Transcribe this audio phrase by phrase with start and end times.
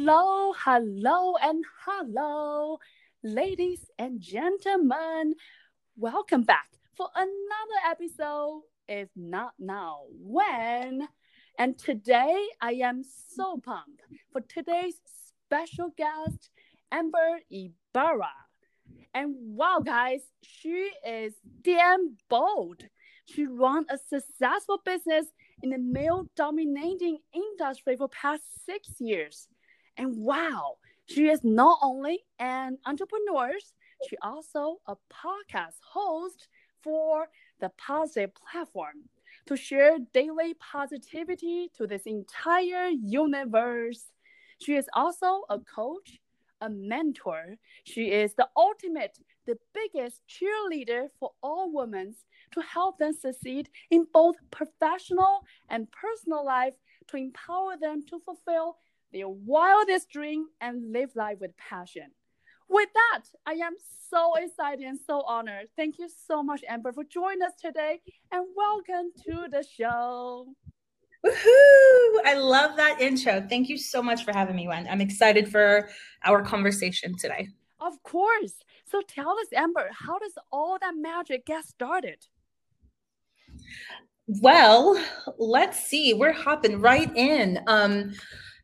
[0.00, 2.78] Hello, hello, and hello,
[3.24, 5.34] ladies and gentlemen.
[5.96, 8.62] Welcome back for another episode.
[8.86, 11.08] If not now, when?
[11.58, 14.02] And today I am so pumped
[14.32, 15.00] for today's
[15.36, 16.48] special guest,
[16.92, 18.30] Amber Ibarra.
[19.12, 22.84] And wow, guys, she is damn bold.
[23.26, 25.26] She run a successful business
[25.60, 29.48] in the male dominating industry for past six years.
[29.98, 30.76] And wow,
[31.06, 33.50] she is not only an entrepreneur,
[34.08, 36.46] she also a podcast host
[36.82, 37.28] for
[37.60, 39.08] the Positive platform
[39.46, 44.12] to share daily positivity to this entire universe.
[44.60, 46.20] She is also a coach,
[46.60, 47.56] a mentor.
[47.82, 52.14] She is the ultimate, the biggest cheerleader for all women
[52.52, 56.74] to help them succeed in both professional and personal life
[57.08, 58.76] to empower them to fulfill
[59.12, 62.10] their wildest dream and live life with passion.
[62.68, 63.74] With that, I am
[64.10, 65.68] so excited and so honored.
[65.76, 70.48] Thank you so much, Amber, for joining us today and welcome to the show.
[71.24, 72.20] Woohoo!
[72.24, 73.44] I love that intro.
[73.48, 74.86] Thank you so much for having me, Wen.
[74.88, 75.88] I'm excited for
[76.24, 77.48] our conversation today.
[77.80, 78.54] Of course.
[78.84, 82.26] So tell us, Amber, how does all that magic get started?
[84.26, 85.02] Well,
[85.38, 86.12] let's see.
[86.12, 87.60] We're hopping right in.
[87.66, 88.12] Um,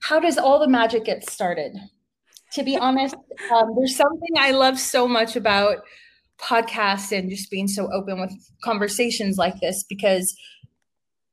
[0.04, 1.74] how does all the magic get started?
[2.52, 3.14] To be honest,
[3.50, 5.78] um, there's something I love so much about
[6.38, 10.36] podcasts and just being so open with conversations like this because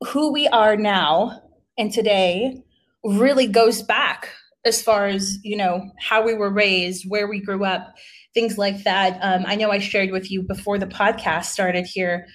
[0.08, 1.42] who we are now
[1.78, 2.64] and today
[3.04, 4.30] really goes back
[4.64, 7.96] as far as you know how we were raised where we grew up
[8.36, 12.28] things like that um, i know i shared with you before the podcast started here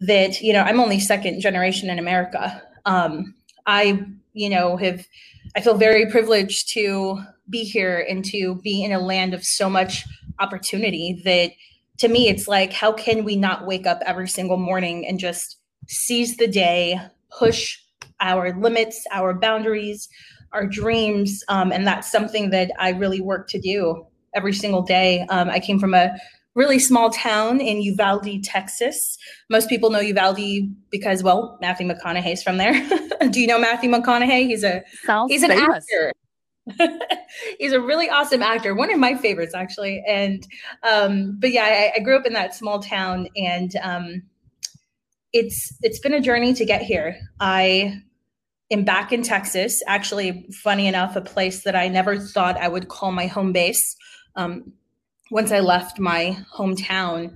[0.00, 3.34] that you know i'm only second generation in america um,
[3.66, 5.06] i you know have
[5.56, 9.68] i feel very privileged to be here and to be in a land of so
[9.68, 10.04] much
[10.38, 11.52] opportunity that
[11.98, 15.58] to me it's like how can we not wake up every single morning and just
[15.88, 16.98] seize the day
[17.36, 17.78] push
[18.20, 20.08] our limits our boundaries
[20.52, 25.26] our dreams um, and that's something that i really work to do every single day.
[25.28, 26.16] Um, i came from a
[26.54, 29.16] really small town in Uvalde, Texas.
[29.48, 32.72] Most people know Uvalde because, well, Matthew McConaughey's from there.
[33.30, 34.46] Do you know Matthew McConaughey?
[34.46, 35.84] He's a Sounds he's an famous.
[35.84, 36.12] actor.
[37.58, 40.02] he's a really awesome actor, one of my favorites actually.
[40.06, 40.46] And
[40.82, 44.22] um, but yeah, I, I grew up in that small town, and um,
[45.32, 47.16] it's it's been a journey to get here.
[47.40, 48.00] I
[48.70, 49.82] am back in Texas.
[49.86, 53.96] Actually, funny enough, a place that I never thought I would call my home base.
[54.36, 54.72] Um,
[55.32, 57.32] once I left my hometown,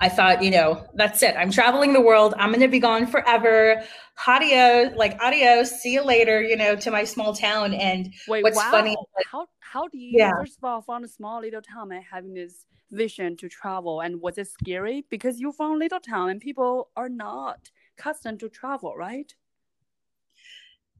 [0.00, 1.36] I thought, you know, that's it.
[1.36, 2.34] I'm traveling the world.
[2.38, 3.84] I'm going to be gone forever.
[4.26, 5.70] Adios, like adios.
[5.82, 6.42] See you later.
[6.42, 7.74] You know, to my small town.
[7.74, 8.70] And Wait, what's wow.
[8.70, 8.96] funny?
[9.14, 10.32] like, how how do you Yeah.
[10.38, 14.20] first of all from a small little town and having this vision to travel and
[14.22, 18.48] was it scary because you're from a little town and people are not accustomed to
[18.48, 19.34] travel, right?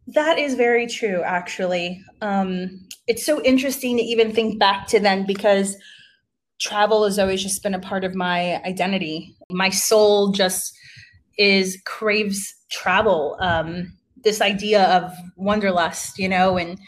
[0.08, 2.04] That is very true, actually.
[2.20, 5.76] Um, it's so interesting to even think back to then because
[6.60, 9.36] travel has always just been a part of my identity.
[9.50, 10.76] My soul just
[11.38, 13.36] is craves travel.
[13.40, 13.92] Um,
[14.22, 16.78] this idea of wanderlust, you know, and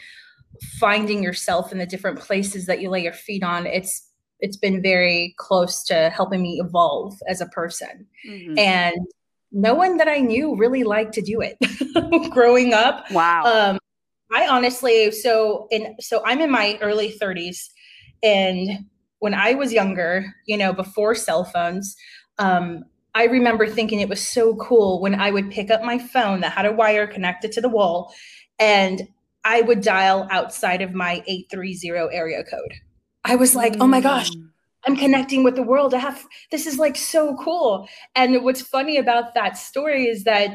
[0.79, 3.65] finding yourself in the different places that you lay your feet on.
[3.65, 4.03] It's
[4.39, 8.05] it's been very close to helping me evolve as a person.
[8.27, 8.57] Mhm.
[8.57, 8.97] And
[9.51, 11.57] no one that I knew really liked to do it
[12.31, 13.09] growing up.
[13.11, 13.43] Wow.
[13.45, 13.79] Um,
[14.31, 17.69] I honestly, so in so I'm in my early 30s,
[18.21, 18.85] and
[19.19, 21.95] when I was younger, you know, before cell phones,
[22.37, 22.83] um,
[23.15, 26.51] I remember thinking it was so cool when I would pick up my phone that
[26.51, 28.13] had a wire connected to the wall,
[28.59, 29.01] and
[29.43, 32.73] I would dial outside of my 830 area code.
[33.25, 34.49] I was like, oh my gosh, Mm.
[34.85, 35.93] I'm connecting with the world.
[35.93, 37.89] I have this is like so cool.
[38.15, 40.51] And what's funny about that story is that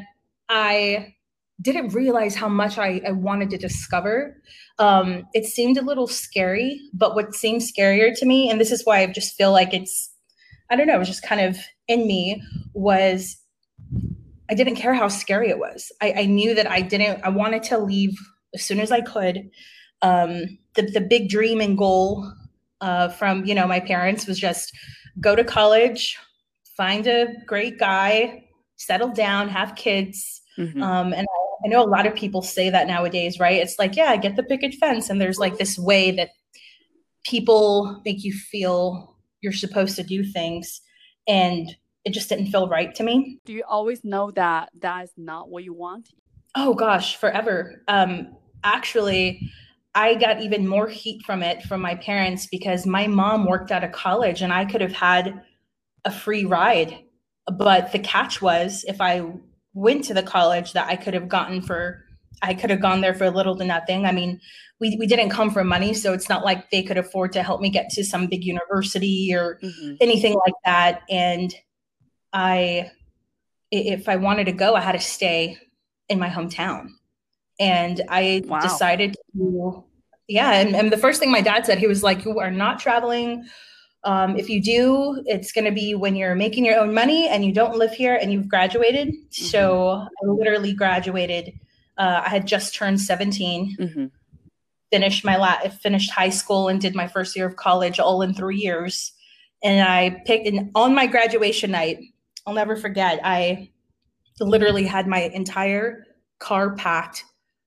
[0.49, 1.15] I
[1.63, 4.43] didn't realize how much I, I wanted to discover.
[4.79, 8.85] Um, it seemed a little scary, but what seemed scarier to me, and this is
[8.85, 10.11] why I just feel like it's,
[10.71, 11.57] I don't know, it was just kind of
[11.89, 12.43] in me,
[12.75, 13.37] was
[14.51, 15.93] I didn't care how scary it was.
[16.03, 18.19] I, I knew that I didn't, I wanted to leave
[18.55, 19.51] as soon as I could.
[20.03, 22.31] Um, the, the big dream and goal
[22.83, 24.77] uh, from you know my parents was just
[25.21, 26.19] go to college,
[26.77, 28.45] find a great guy,
[28.77, 30.41] settle down, have kids.
[30.59, 30.83] Mhm.
[30.83, 31.27] Um, and
[31.65, 33.61] I, know a lot of people say that nowadays, right?
[33.61, 36.31] It's like, yeah, get the picket fence, and there's like this way that
[37.25, 40.81] people make you feel you're supposed to do things,
[41.27, 41.75] and
[42.05, 43.39] it just didn't feel right to me.
[43.45, 46.09] Do you always know that that is not what you want?
[46.55, 47.83] Oh gosh, forever.
[47.89, 49.51] Um, actually,
[49.95, 53.85] I got even more heat from it from my parents because my mom worked out
[53.85, 55.43] of college and I could have had
[56.05, 56.99] a free ride.
[57.47, 59.33] But the catch was if I
[59.75, 62.05] went to the college that I could have gotten for
[62.43, 64.05] I could have gone there for a little to nothing.
[64.05, 64.41] I mean,
[64.81, 67.61] we, we didn't come from money, so it's not like they could afford to help
[67.61, 69.95] me get to some big university or mm-hmm.
[70.01, 71.03] anything like that.
[71.09, 71.55] And
[72.33, 72.91] I
[73.71, 75.59] if I wanted to go, I had to stay
[76.09, 76.89] in my hometown.
[77.59, 78.61] And I wow.
[78.61, 79.85] decided to,
[80.29, 80.53] yeah.
[80.53, 83.45] And, and, the first thing my dad said, he was like, You are not traveling.
[84.05, 87.45] Um, if you do, it's going to be when you're making your own money and
[87.45, 89.09] you don't live here and you've graduated.
[89.09, 89.45] Mm-hmm.
[89.45, 91.53] So I literally graduated.
[91.97, 94.07] Uh, I had just turned 17, mm-hmm.
[94.91, 98.35] finished my la- finished high school and did my first year of college all in
[98.35, 99.13] three years.
[99.63, 101.99] And I picked, and on my graduation night,
[102.45, 103.71] I'll never forget, I
[104.41, 106.07] literally had my entire
[106.41, 107.25] car packed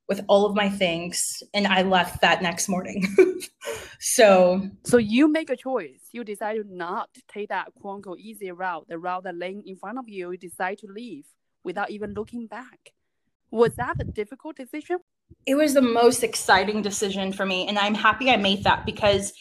[0.07, 3.07] with all of my things and I left that next morning.
[3.99, 6.01] so So you make a choice.
[6.11, 9.75] You decide to not take that quote unquote easy route, the route that laying in
[9.75, 11.25] front of you, you decide to leave
[11.63, 12.91] without even looking back.
[13.51, 14.97] Was that a difficult decision?
[15.45, 17.67] It was the most exciting decision for me.
[17.67, 19.33] And I'm happy I made that because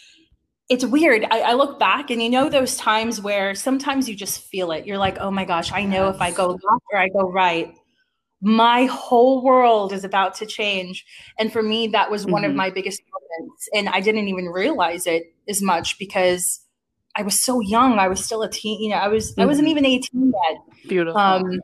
[0.69, 1.27] it's weird.
[1.31, 4.87] I, I, look back and you know those times where sometimes you just feel it.
[4.87, 7.75] You're like, oh my gosh, I know if I go left or I go right,
[8.45, 11.07] my whole world is about to change.
[11.39, 12.51] And for me, that was one mm-hmm.
[12.51, 13.69] of my biggest moments.
[13.75, 16.61] And I didn't even realize it as much because
[17.17, 17.99] I was so young.
[17.99, 19.41] I was still a teen, you know, I was mm-hmm.
[19.41, 19.79] I wasn't mm-hmm.
[19.79, 20.89] even 18 yet.
[20.89, 21.19] Beautiful.
[21.19, 21.61] Um,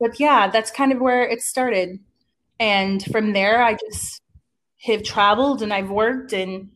[0.00, 1.98] but yeah, that's kind of where it started.
[2.58, 4.22] And from there I just
[4.84, 6.70] have traveled and I've worked and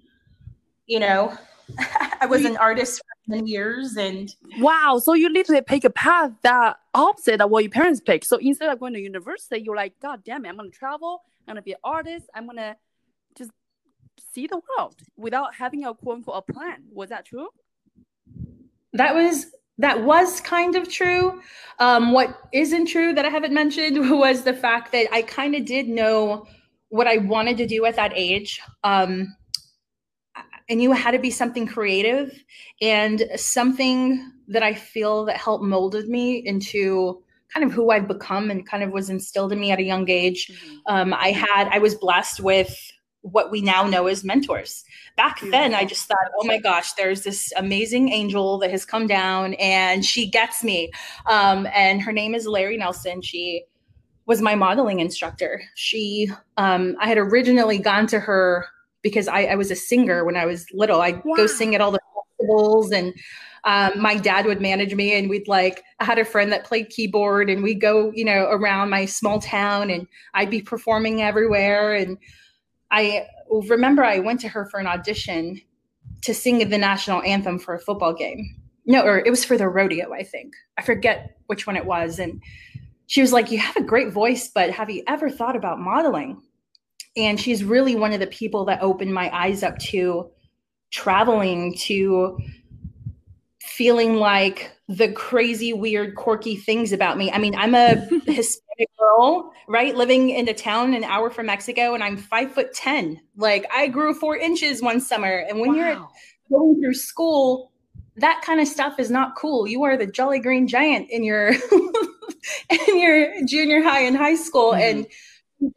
[0.84, 1.32] you know,
[2.20, 6.32] I was an artist for many years and wow so you literally pick a path
[6.42, 8.24] that opposite of what your parents pick.
[8.24, 11.52] So instead of going to university you're like god damn it i'm gonna travel i'm
[11.52, 12.76] gonna be an artist i'm gonna
[13.36, 13.50] just
[14.32, 16.84] see the world without having a quote unquote a plan.
[16.92, 17.48] Was that true?
[18.92, 19.46] That was
[19.78, 21.40] that was kind of true.
[21.78, 25.64] Um, what isn't true that i haven't mentioned was the fact that i kind of
[25.64, 26.46] did know
[26.88, 28.60] what i wanted to do at that age.
[28.84, 29.36] Um,
[30.74, 32.42] Knew it had to be something creative
[32.80, 37.22] and something that I feel that helped molded me into
[37.52, 40.08] kind of who I've become and kind of was instilled in me at a young
[40.08, 40.46] age.
[40.46, 40.76] Mm-hmm.
[40.86, 42.74] Um, I had, I was blessed with
[43.22, 44.84] what we now know as mentors.
[45.16, 49.06] Back then, I just thought, oh my gosh, there's this amazing angel that has come
[49.06, 50.90] down and she gets me.
[51.26, 53.20] Um, and her name is Larry Nelson.
[53.20, 53.64] She
[54.26, 55.60] was my modeling instructor.
[55.74, 58.66] She, um, I had originally gone to her
[59.02, 61.00] because I, I was a singer when I was little.
[61.00, 61.36] I'd wow.
[61.36, 62.00] go sing at all the
[62.38, 63.14] festivals and
[63.64, 66.88] um, my dad would manage me and we'd like i had a friend that played
[66.88, 71.94] keyboard and we'd go you know around my small town and i'd be performing everywhere.
[71.94, 72.18] And
[72.90, 73.26] i
[73.68, 75.60] remember i went to her for an audition
[76.22, 78.56] to sing the national anthem for a football game.
[78.86, 80.54] No or it was for the rodeo i think.
[80.78, 82.18] I forget which one it was.
[82.18, 82.42] And
[83.06, 86.40] she was like you have a great voice but have you ever thought about modeling
[87.16, 90.30] and she's really one of the people that opened my eyes up to
[90.90, 92.38] traveling to
[93.62, 97.94] feeling like the crazy weird quirky things about me i mean i'm a
[98.26, 102.72] hispanic girl right living in a town an hour from mexico and i'm five foot
[102.74, 105.76] ten like i grew four inches one summer and when wow.
[105.76, 106.08] you're
[106.50, 107.70] going through school
[108.16, 111.48] that kind of stuff is not cool you are the jolly green giant in your
[112.88, 114.98] in your junior high and high school mm-hmm.
[114.98, 115.06] and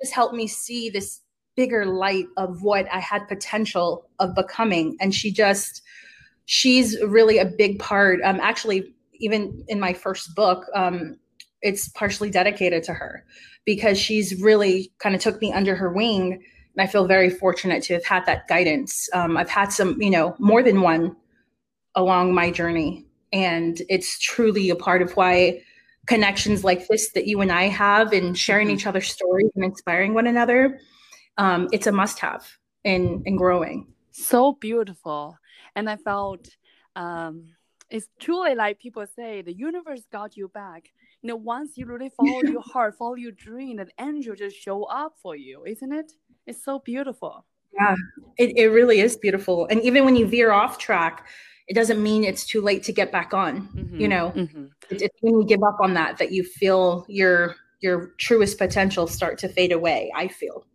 [0.01, 1.19] just helped me see this
[1.55, 4.97] bigger light of what I had potential of becoming.
[4.99, 5.81] And she just,
[6.45, 8.19] she's really a big part.
[8.23, 11.17] Um, actually, even in my first book, um,
[11.61, 13.23] it's partially dedicated to her
[13.65, 16.33] because she's really kind of took me under her wing.
[16.75, 19.07] And I feel very fortunate to have had that guidance.
[19.13, 21.15] Um, I've had some, you know, more than one
[21.95, 23.05] along my journey.
[23.31, 25.61] And it's truly a part of why
[26.05, 28.75] connections like this that you and I have and sharing mm-hmm.
[28.75, 30.79] each other's stories and inspiring one another
[31.37, 32.45] um, it's a must have
[32.83, 33.87] in in growing.
[34.11, 35.37] So beautiful.
[35.75, 36.47] And i felt
[36.95, 37.45] um,
[37.89, 40.91] it's truly like people say the universe got you back.
[41.21, 44.83] You know once you really follow your heart follow your dream an angel just show
[44.83, 46.11] up for you isn't it?
[46.45, 47.45] It's so beautiful.
[47.73, 47.95] Yeah
[48.37, 49.67] it, it really is beautiful.
[49.67, 51.25] And even when you veer off track
[51.67, 54.31] it doesn't mean it's too late to get back on mm-hmm, you know?
[54.35, 54.65] mm-hmm.
[54.89, 59.07] it, it's when you give up on that that you feel your your truest potential
[59.07, 60.65] start to fade away i feel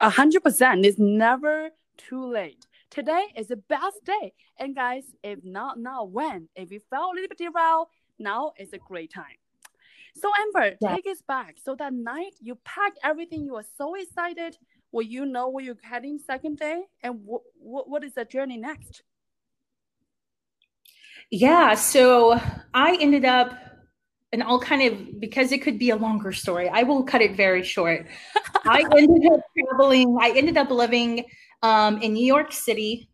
[0.00, 0.84] a hundred percent.
[0.84, 2.66] It's never too late.
[2.90, 4.32] Today is the best day.
[4.58, 6.48] And guys, if not now, when?
[6.54, 7.88] If you felt a little bit derailed,
[8.18, 9.36] now is a great time.
[10.14, 10.94] So Amber, yeah.
[10.94, 11.56] take us back.
[11.64, 13.44] So that night you packed everything.
[13.44, 14.58] You were so excited.
[14.92, 17.42] will you know where you're heading second day and what
[17.88, 19.02] what is the journey next
[21.30, 22.38] yeah so
[22.74, 23.71] i ended up
[24.32, 26.68] and I'll kind of because it could be a longer story.
[26.68, 28.06] I will cut it very short.
[28.64, 30.16] I ended up traveling.
[30.20, 31.24] I ended up living
[31.62, 33.10] um, in New York City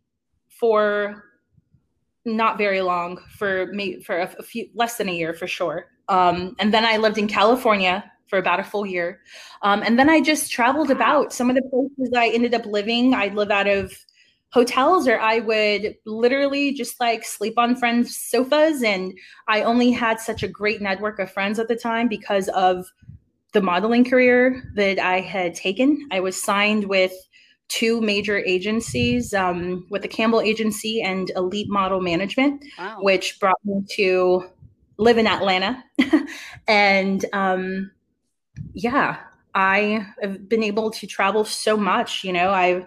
[0.47, 1.25] for
[2.25, 5.87] not very long, for me for a, a, few less than a year for sure.
[6.07, 9.21] Um, and then I lived in California for about a full year,
[9.61, 11.33] um, and then I just traveled about.
[11.33, 13.93] Some of the places I ended up living, I live out of
[14.51, 18.81] hotels or I would literally just like sleep on friends' sofas.
[18.83, 22.85] And I only had such a great network of friends at the time because of
[23.53, 26.07] the modeling career that I had taken.
[26.11, 27.13] I was signed with
[27.67, 32.97] two major agencies um, with the Campbell Agency and Elite Model Management, wow.
[33.01, 34.45] which brought me to
[34.97, 35.83] live in Atlanta.
[36.67, 37.91] and um,
[38.73, 39.17] yeah,
[39.53, 42.23] I have been able to travel so much.
[42.23, 42.85] You know, I've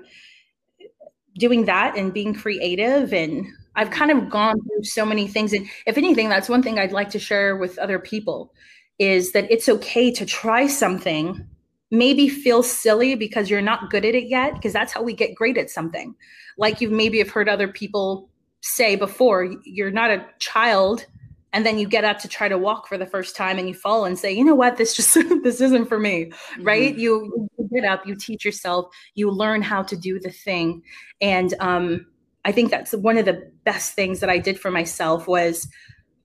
[1.38, 5.52] doing that and being creative and I've kind of gone through so many things.
[5.52, 8.52] And if anything that's one thing I'd like to share with other people
[8.98, 11.46] is that it's okay to try something
[11.90, 15.34] maybe feel silly because you're not good at it yet because that's how we get
[15.34, 16.14] great at something.
[16.56, 18.30] Like you've maybe have heard other people
[18.62, 21.06] say before you're not a child
[21.52, 23.74] and then you get up to try to walk for the first time and you
[23.74, 24.76] fall and say you know what?
[24.76, 26.26] This just this isn't for me.
[26.26, 26.64] Mm-hmm.
[26.64, 26.96] right?
[26.96, 30.82] You, you, get up you teach yourself you learn how to do the thing.
[31.20, 32.06] And um,
[32.44, 35.68] i think that's one of the best things that i did for myself was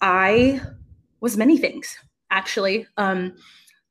[0.02, 0.60] i
[1.22, 1.96] was many things
[2.32, 2.88] actually.
[2.98, 3.36] Um,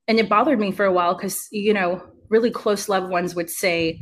[0.07, 3.49] and it bothered me for a while because you know really close loved ones would
[3.49, 3.99] say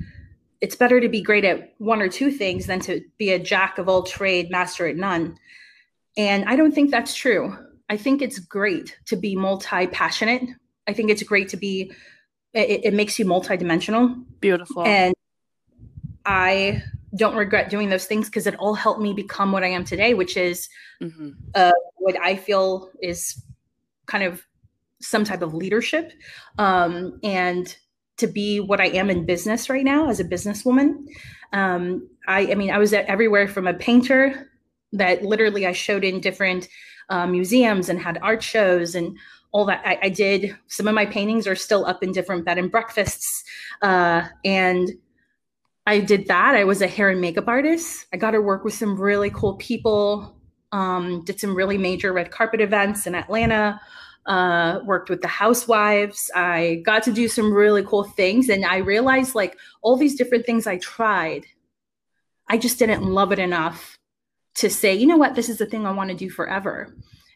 [0.62, 3.78] it's better to be great at one or two things than to be a jack
[3.78, 5.38] of all trade master at none
[6.18, 7.58] and I don't think that's true.
[7.90, 10.44] I think it's great to be multi passionate.
[10.88, 11.92] I think it's great to be,
[12.54, 14.16] it, it makes you multi-dimensional.
[14.40, 14.86] Beautiful.
[14.86, 15.14] And
[16.26, 16.84] I
[17.16, 20.14] don't regret doing those things because it all helped me become what I am today,
[20.14, 20.70] which is
[21.02, 21.32] mm-hmm.
[21.54, 23.44] uh, what I feel is
[24.06, 24.46] kind of
[25.02, 26.14] some type of leadership
[26.58, 27.76] um, and
[28.18, 31.06] to be what I am in business right now as a businesswoman.
[31.54, 34.50] Um, I, I mean, I was at everywhere from a painter
[34.94, 36.68] that literally I showed in different
[37.10, 39.18] uh, museums and had art shows and
[39.52, 39.82] all that.
[39.86, 43.44] I, I, did some of my paintings are still up in different bed and breakfasts,
[43.82, 44.90] uh, and
[45.86, 46.56] I did that.
[46.56, 48.08] I was a hair and makeup artist.
[48.12, 50.36] I got to work with some really cool people.
[50.72, 53.80] Um, did some really major red carpet events in Atlanta.
[54.26, 56.32] Uh, worked with the housewives.
[56.36, 60.48] I got to do some really cool things, and I realized like all these different
[60.48, 61.46] things I tried,
[62.50, 64.00] I just didn't love it enough
[64.56, 66.96] to say, you know what, this is the thing I want to do forever.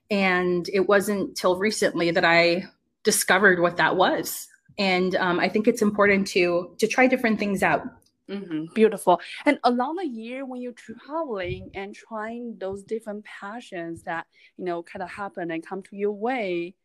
[0.09, 2.65] And it wasn't till recently that I
[3.03, 4.47] discovered what that was.
[4.77, 7.83] And um, I think it's important to to try different things out.
[8.29, 8.73] Mm-hmm.
[8.73, 9.19] Beautiful.
[9.45, 14.83] And along the year, when you're traveling and trying those different passions that you know
[14.83, 16.75] kind of happen and come to your way,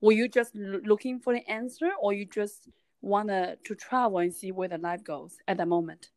[0.00, 2.68] were you just l- looking for the answer, or you just
[3.02, 6.10] wanna to travel and see where the life goes at that moment?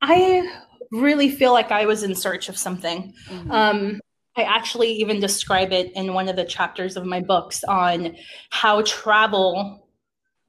[0.00, 0.50] I
[0.90, 3.12] really feel like I was in search of something.
[3.28, 3.50] Mm-hmm.
[3.50, 4.00] Um,
[4.36, 8.16] I actually even describe it in one of the chapters of my books on
[8.50, 9.88] how travel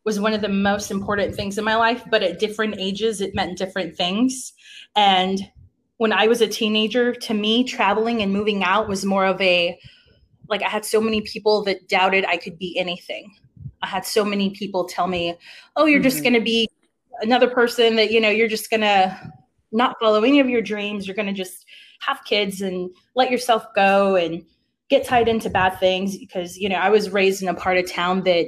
[0.06, 3.36] was one of the most important things in my life, but at different ages, it
[3.36, 4.54] meant different things.
[4.96, 5.40] And
[5.98, 9.78] when I was a teenager, to me, traveling and moving out was more of a
[10.48, 13.36] like I had so many people that doubted I could be anything.
[13.82, 15.38] I had so many people tell me,
[15.76, 16.04] "Oh, you're mm-hmm.
[16.04, 16.70] just going to be
[17.22, 19.32] another person that you know you're just going to
[19.72, 21.08] not follow any of your dreams.
[21.08, 21.66] You're going to just
[22.02, 24.44] have kids and let yourself go and
[24.90, 27.90] get tied into bad things because, you know, I was raised in a part of
[27.90, 28.48] town that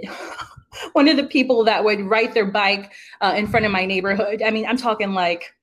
[0.93, 4.41] one of the people that would ride their bike uh, in front of my neighborhood,
[4.41, 5.53] I mean, I'm talking like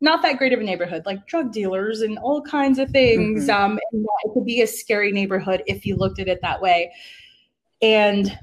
[0.00, 3.48] not that great of a neighborhood, like drug dealers and all kinds of things.
[3.48, 3.72] Mm-hmm.
[3.72, 6.92] Um, it could be a scary neighborhood if you looked at it that way.
[7.80, 8.36] And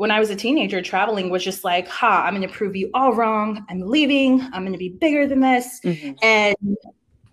[0.00, 2.88] when I was a teenager, traveling was just like, ha, I'm going to prove you
[2.94, 3.66] all wrong.
[3.68, 4.40] I'm leaving.
[4.40, 5.78] I'm going to be bigger than this.
[5.84, 6.12] Mm-hmm.
[6.22, 6.56] And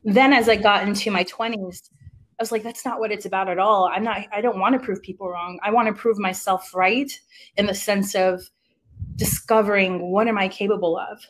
[0.04, 3.48] then as I got into my 20s, I was like, that's not what it's about
[3.48, 3.90] at all.
[3.90, 5.58] I'm not, I don't want to prove people wrong.
[5.64, 7.10] I want to prove myself right
[7.56, 8.42] in the sense of
[9.16, 11.26] discovering what am I capable of?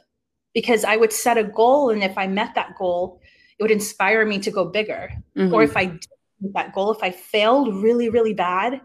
[0.56, 1.91] Because I would set a goal.
[1.91, 3.22] And if I met that goal,
[3.60, 5.12] it would inspire me to go bigger.
[5.38, 5.53] Mm-hmm.
[5.53, 8.82] Or if I did that goal, if I failed really, really bad,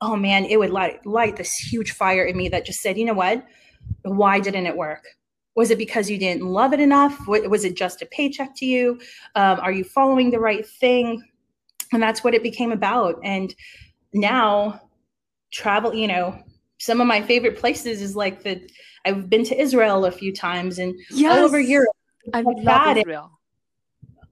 [0.00, 3.04] oh man, it would light light this huge fire in me that just said, you
[3.04, 3.44] know what?
[4.02, 5.04] Why didn't it work?
[5.54, 7.26] Was it because you didn't love it enough?
[7.26, 9.00] Was it just a paycheck to you?
[9.34, 11.22] Um, are you following the right thing?
[11.92, 13.18] And that's what it became about.
[13.24, 13.52] And
[14.12, 14.80] now,
[15.50, 16.40] travel, you know,
[16.78, 18.68] some of my favorite places is like the
[19.04, 21.36] I've been to Israel a few times and yes.
[21.36, 21.96] all over Europe.
[22.34, 23.30] I like love Israel.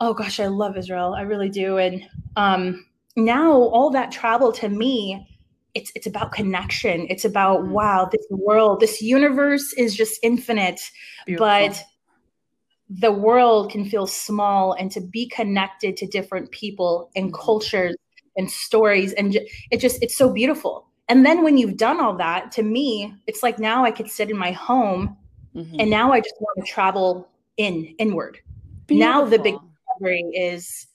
[0.01, 1.15] oh gosh, I love Israel.
[1.15, 1.79] I really do.
[1.79, 2.03] And
[2.37, 2.85] um,
[3.17, 5.36] now all that travel to me,
[5.77, 7.07] it's it's about connection.
[7.11, 7.73] It's about mm-hmm.
[7.73, 10.81] wow, this world, this universe is just infinite,
[11.27, 11.47] Beautiful.
[11.47, 11.85] but
[12.89, 17.45] the world can feel small and to be connected to different people and mm-hmm.
[17.45, 17.97] cultures
[18.37, 19.37] and stories and
[19.71, 23.43] it just it's so beautiful and then when you've done all that to me it's
[23.43, 25.17] like now i could sit in my home
[25.55, 25.81] mm-hmm.
[25.81, 28.39] and now i just want to travel in inward
[28.87, 29.13] beautiful.
[29.13, 30.87] now the big discovery is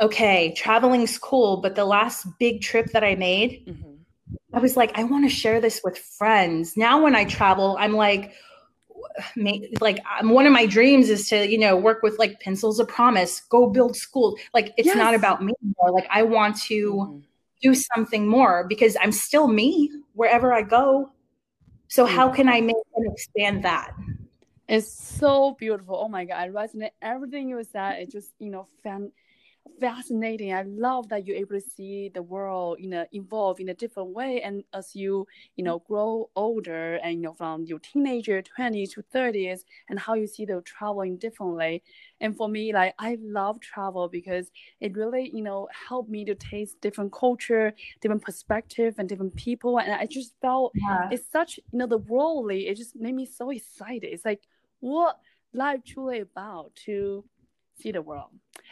[0.00, 3.93] okay traveling's cool but the last big trip that i made mm-hmm.
[4.52, 7.92] I was like i want to share this with friends now when i travel i'm
[7.92, 8.32] like
[9.80, 12.88] like um, one of my dreams is to you know work with like pencils of
[12.88, 14.96] promise go build schools like it's yes.
[14.96, 15.92] not about me anymore.
[15.92, 17.18] like i want to mm-hmm.
[17.62, 21.10] do something more because i'm still me wherever i go
[21.88, 23.92] so how can i make and expand that
[24.68, 29.12] it's so beautiful oh my god resonate everything you said it just you know fan
[29.80, 30.52] fascinating.
[30.54, 34.10] I love that you're able to see the world, you know, evolve in a different
[34.10, 34.40] way.
[34.42, 39.02] And as you, you know, grow older and, you know, from your teenager, 20s to
[39.14, 41.82] 30s, and how you see the traveling differently.
[42.20, 46.34] And for me, like, I love travel because it really, you know, helped me to
[46.34, 49.78] taste different culture, different perspective, and different people.
[49.78, 51.08] And I just felt yeah.
[51.10, 54.08] it's such, you know, the worldly, it just made me so excited.
[54.12, 54.42] It's like,
[54.80, 55.18] what
[55.54, 57.24] life truly about to
[57.76, 58.30] see the world.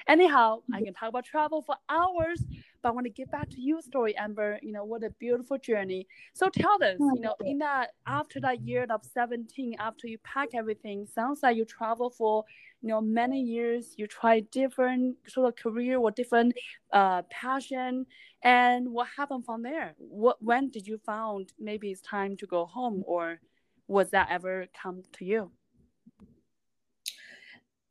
[0.08, 2.42] Anyhow, I can talk about travel for hours,
[2.82, 4.58] but I want to get back to your story, Amber.
[4.62, 6.06] You know, what a beautiful journey.
[6.34, 10.50] So tell us, you know, in that after that year of 17, after you pack
[10.54, 12.44] everything, sounds like you travel for,
[12.80, 13.94] you know, many years.
[13.96, 16.54] You try different sort of career or different
[16.92, 18.06] uh, passion.
[18.42, 19.94] And what happened from there?
[19.98, 23.40] What when did you found maybe it's time to go home or
[23.86, 25.50] was that ever come to you?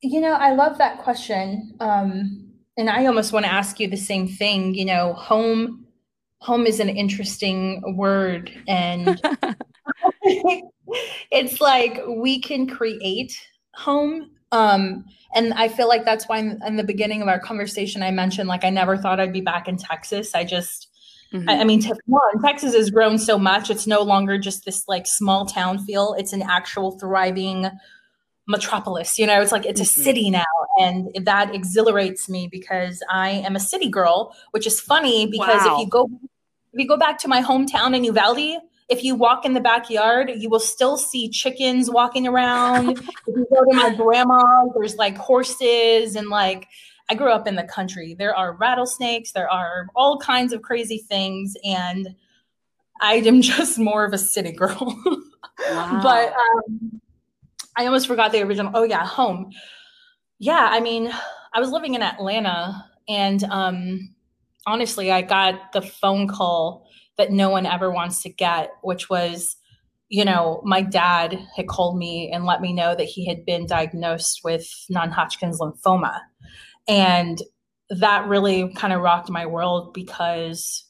[0.02, 1.76] You know, I love that question.
[1.80, 4.74] Um, and I almost want to ask you the same thing.
[4.74, 5.82] You know, home
[6.42, 9.22] home is an interesting word and
[11.32, 13.40] it's like we can create
[13.76, 18.04] home um, and i feel like that's why in, in, the beginning of our conversation
[18.04, 20.88] i mentioned like i never thought i'd be back in texas i just
[21.32, 21.48] mm-hmm.
[21.48, 25.06] I, I, mean one, texas has grown so much it's no longer just this like
[25.06, 27.70] small town feel it's an actual thriving
[28.52, 30.02] metropolis you know it's like it's a mm-hmm.
[30.02, 30.44] city now
[30.80, 35.76] and that exhilarates me because i am a city girl which is funny because wow.
[35.76, 36.10] if you go
[36.74, 40.32] if you go back to my hometown in uvalde if you walk in the backyard
[40.36, 42.90] you will still see chickens walking around
[43.28, 46.68] if you go to my grandma there's like horses and like
[47.10, 50.98] i grew up in the country there are rattlesnakes there are all kinds of crazy
[50.98, 52.16] things and
[53.02, 55.02] i am just more of a city girl
[55.70, 56.00] wow.
[56.04, 57.02] but um
[57.78, 58.72] I almost forgot the original.
[58.76, 59.52] Oh yeah, home.
[60.40, 61.12] Yeah, I mean,
[61.54, 64.16] I was living in Atlanta, and um,
[64.66, 69.56] honestly, I got the phone call that no one ever wants to get, which was,
[70.10, 73.66] you know, my dad had called me and let me know that he had been
[73.68, 76.20] diagnosed with non-Hodgkin's lymphoma,
[76.88, 77.42] and
[77.90, 80.86] that really kind of rocked my world because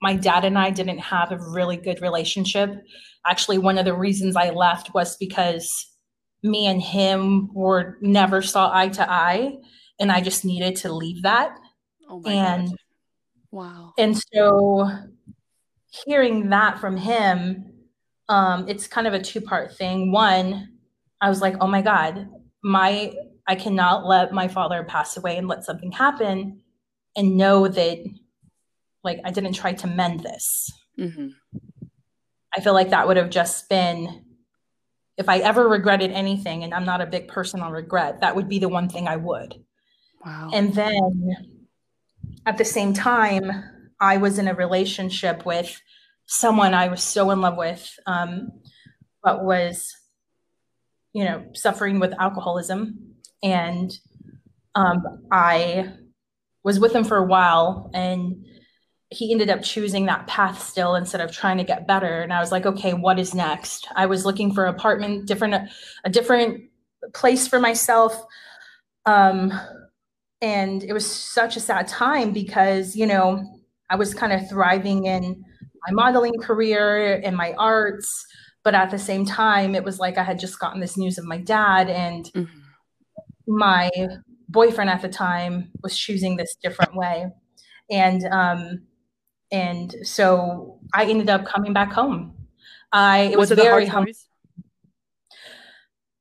[0.00, 2.70] my dad and I didn't have a really good relationship.
[3.26, 5.86] Actually, one of the reasons I left was because
[6.42, 9.56] me and him were never saw eye to eye
[9.98, 11.58] and i just needed to leave that
[12.08, 12.76] oh and God.
[13.50, 14.88] wow and so
[16.04, 17.72] hearing that from him
[18.28, 20.68] um it's kind of a two part thing one
[21.20, 22.28] i was like oh my god
[22.62, 23.12] my
[23.46, 26.60] i cannot let my father pass away and let something happen
[27.16, 27.98] and know that
[29.02, 31.28] like i didn't try to mend this mm-hmm.
[32.54, 34.24] i feel like that would have just been
[35.18, 38.48] if I ever regretted anything, and I'm not a big person on regret, that would
[38.48, 39.54] be the one thing I would.
[40.24, 40.50] Wow.
[40.54, 41.58] And then
[42.46, 43.50] at the same time,
[44.00, 45.80] I was in a relationship with
[46.26, 48.52] someone I was so in love with, um,
[49.22, 49.92] but was,
[51.12, 53.14] you know, suffering with alcoholism.
[53.42, 53.90] And
[54.76, 55.94] um, I
[56.62, 58.46] was with him for a while and
[59.10, 62.20] he ended up choosing that path still instead of trying to get better.
[62.20, 63.88] And i was like okay what is next?
[63.96, 65.70] I was looking for apartment different
[66.04, 66.64] a different
[67.14, 68.22] place for myself.
[69.06, 69.52] Um
[70.40, 73.42] and it was such a sad time because you know
[73.90, 75.42] i was kind of thriving in
[75.86, 78.26] my modeling career and my arts.
[78.64, 81.24] But at the same time it was like i had just gotten this news of
[81.24, 82.60] my dad and mm-hmm.
[83.46, 83.90] my
[84.50, 87.26] boyfriend at the time was choosing this different way.
[87.90, 88.82] And um
[89.50, 92.34] and so I ended up coming back home.
[92.92, 94.26] I it was, was it very a?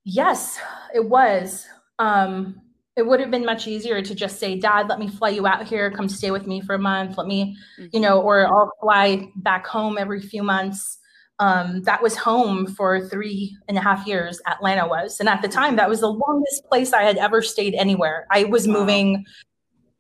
[0.04, 0.60] Yes,
[0.94, 1.66] it was.
[2.00, 2.62] Um,
[2.96, 5.68] it would have been much easier to just say, Dad, let me fly you out
[5.68, 7.18] here, come stay with me for a month.
[7.18, 7.90] Let me, mm-hmm.
[7.94, 10.98] you know, or I'll fly back home every few months.
[11.40, 15.20] Um, that was home for three and a half years, Atlanta was.
[15.20, 18.26] And at the time, that was the longest place I had ever stayed anywhere.
[18.32, 18.74] I was wow.
[18.74, 19.26] moving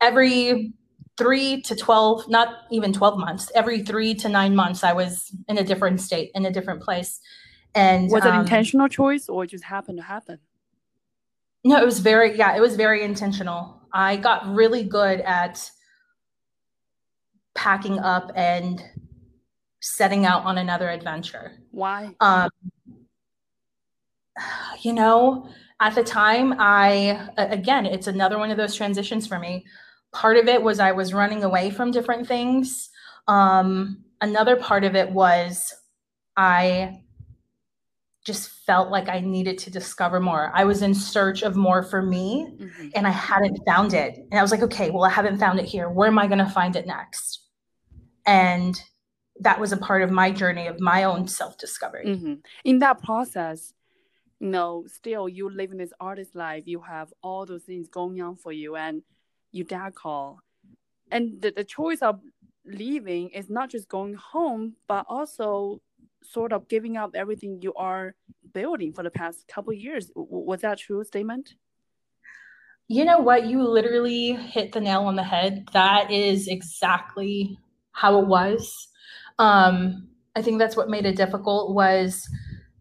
[0.01, 0.73] every
[1.17, 5.57] three to 12, not even 12 months, every three to nine months, I was in
[5.57, 7.19] a different state, in a different place.
[7.75, 10.39] And was it um, intentional choice or it just happened to happen?
[11.63, 13.81] No, it was very, yeah, it was very intentional.
[13.91, 15.69] I got really good at
[17.55, 18.83] packing up and
[19.81, 21.57] setting out on another adventure.
[21.71, 22.15] Why?
[22.19, 22.49] Um,
[24.81, 25.49] you know,
[25.79, 29.65] at the time, I, again, it's another one of those transitions for me.
[30.17, 32.89] Part of it was I was running away from different things.
[33.27, 35.71] Um, another part of it was
[36.35, 37.03] I
[38.25, 40.51] just felt like I needed to discover more.
[40.55, 42.87] I was in search of more for me mm-hmm.
[42.95, 44.17] and I hadn't found it.
[44.31, 45.87] And I was like, okay, well, I haven't found it here.
[45.87, 47.43] Where am I going to find it next?
[48.25, 48.75] And
[49.41, 52.07] that was a part of my journey of my own self discovery.
[52.07, 52.33] Mm-hmm.
[52.65, 53.71] In that process,
[54.39, 58.19] you know, still you live in this artist life, you have all those things going
[58.19, 59.03] on for you, and
[59.57, 60.39] you dad call.
[61.11, 62.19] And the, the choice of
[62.65, 65.81] leaving is not just going home, but also
[66.23, 68.15] sort of giving up everything you are
[68.53, 70.11] building for the past couple years.
[70.15, 71.55] Was that true statement?
[72.89, 73.45] You know what?
[73.45, 75.67] You literally hit the nail on the head.
[75.73, 77.57] That is exactly
[77.91, 78.87] how it was.
[79.39, 82.29] Um, I think that's what made it difficult was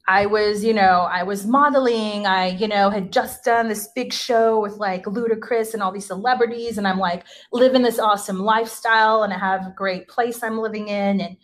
[0.09, 2.27] I was, you know, I was modeling.
[2.27, 6.07] I, you know, had just done this big show with like Ludacris and all these
[6.07, 6.79] celebrities.
[6.79, 10.88] And I'm like living this awesome lifestyle and I have a great place I'm living
[10.88, 11.21] in.
[11.21, 11.37] And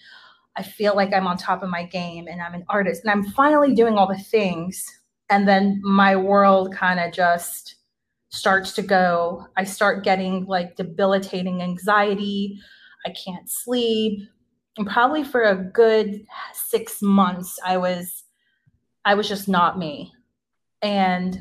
[0.56, 3.32] I feel like I'm on top of my game and I'm an artist and I'm
[3.32, 4.84] finally doing all the things.
[5.28, 7.76] And then my world kind of just
[8.28, 9.46] starts to go.
[9.56, 12.60] I start getting like debilitating anxiety.
[13.04, 14.20] I can't sleep.
[14.78, 18.21] And probably for a good six months, I was,
[19.04, 20.12] I was just not me.
[20.80, 21.38] And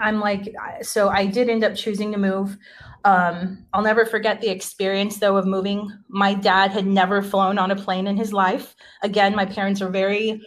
[0.00, 2.56] I'm like, so I did end up choosing to move.
[3.04, 5.90] Um, I'll never forget the experience though of moving.
[6.08, 8.74] My dad had never flown on a plane in his life.
[9.02, 10.40] Again, my parents are very,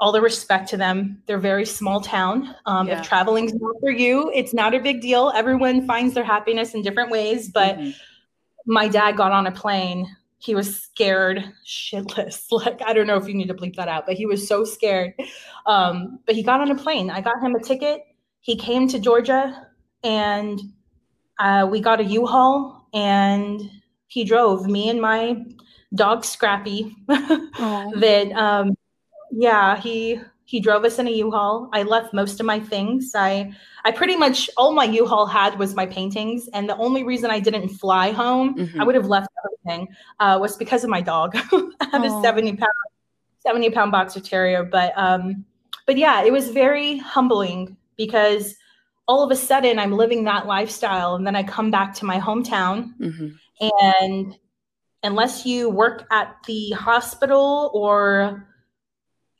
[0.00, 1.22] all the respect to them.
[1.26, 2.54] They're very small town.
[2.66, 2.98] Um, yeah.
[2.98, 5.32] If traveling's not for you, it's not a big deal.
[5.34, 7.48] Everyone finds their happiness in different ways.
[7.48, 7.90] But mm-hmm.
[8.66, 10.06] my dad got on a plane.
[10.42, 12.46] He was scared shitless.
[12.50, 14.64] Like, I don't know if you need to bleep that out, but he was so
[14.64, 15.14] scared.
[15.66, 17.10] Um, but he got on a plane.
[17.10, 18.02] I got him a ticket.
[18.40, 19.68] He came to Georgia
[20.02, 20.60] and
[21.38, 23.70] uh, we got a U-Haul and
[24.08, 25.36] he drove me and my
[25.94, 26.96] dog Scrappy.
[27.08, 28.76] that um,
[29.30, 30.20] yeah, he
[30.52, 31.70] he drove us in a U-Haul.
[31.72, 33.12] I left most of my things.
[33.14, 33.54] I
[33.86, 37.40] I pretty much all my U-Haul had was my paintings, and the only reason I
[37.40, 38.78] didn't fly home, mm-hmm.
[38.78, 39.88] I would have left everything,
[40.20, 41.34] uh, was because of my dog.
[41.36, 42.18] I have Aww.
[42.18, 42.68] a seventy pound
[43.38, 45.46] seventy pound boxer terrier, but um,
[45.86, 48.54] but yeah, it was very humbling because
[49.08, 52.20] all of a sudden I'm living that lifestyle and then I come back to my
[52.20, 53.28] hometown mm-hmm.
[53.80, 54.36] and
[55.02, 58.46] unless you work at the hospital or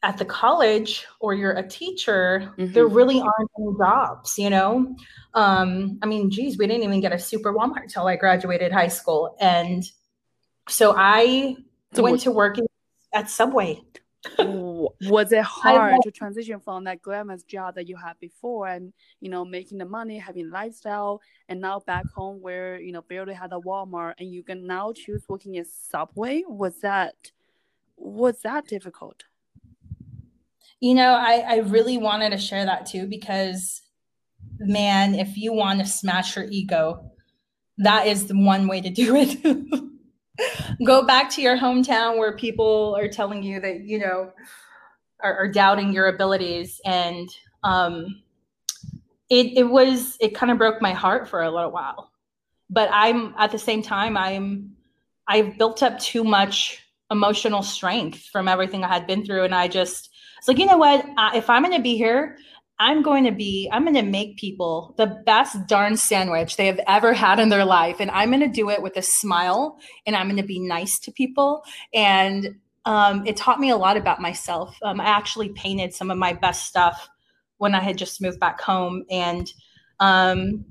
[0.02, 2.72] at the college or you're a teacher, mm-hmm.
[2.72, 4.96] there really aren't any jobs, you know?
[5.34, 8.88] Um, I mean, geez, we didn't even get a super Walmart till I graduated high
[8.88, 9.36] school.
[9.40, 9.84] And
[10.68, 11.56] so I
[11.94, 12.56] so went what- to work
[13.12, 13.80] at Subway
[14.38, 19.28] was it hard to transition from that glamorous job that you had before and you
[19.28, 23.52] know making the money having lifestyle and now back home where you know barely had
[23.52, 27.32] a walmart and you can now choose working at subway was that
[27.96, 29.24] was that difficult
[30.82, 33.80] you know i i really wanted to share that too because
[34.60, 37.12] man if you want to smash your ego
[37.78, 39.82] that is the one way to do it.
[40.86, 44.32] Go back to your hometown where people are telling you that you know
[45.22, 46.80] are, are doubting your abilities.
[46.84, 47.28] And
[47.64, 48.22] um
[49.30, 52.10] it it was it kind of broke my heart for a little while.
[52.70, 54.72] But i'm at the same time i'm
[55.28, 56.78] i've built up too much
[57.10, 59.44] emotional strength from everything i had been through.
[59.44, 60.10] And i just
[60.42, 62.37] it's like you know what if i'm going to be here
[62.83, 66.81] I'm going to be, I'm going to make people the best darn sandwich they have
[66.88, 68.00] ever had in their life.
[68.00, 70.98] And I'm going to do it with a smile and I'm going to be nice
[71.00, 71.62] to people.
[71.94, 74.76] And um, it taught me a lot about myself.
[74.83, 77.09] Um, I actually painted some of my best stuff
[77.59, 79.05] when I had just moved back home.
[79.09, 79.48] And
[80.00, 80.64] um,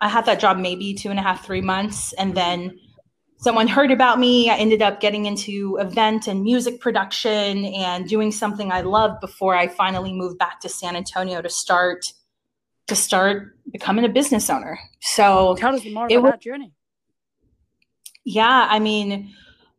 [0.00, 2.14] I had that job maybe two and a half, three months.
[2.14, 2.78] And then
[3.44, 4.48] someone heard about me.
[4.48, 9.54] I ended up getting into event and music production and doing something I loved before
[9.54, 12.06] I finally moved back to San Antonio to start
[12.86, 14.78] to start becoming a business owner.
[15.00, 16.72] So tell us more about was, that journey.
[18.24, 19.34] Yeah, I mean,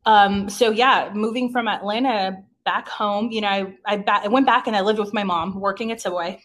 [0.05, 4.45] um, so yeah, moving from Atlanta back home, you know, I I, ba- I went
[4.45, 6.39] back and I lived with my mom, working at Subway,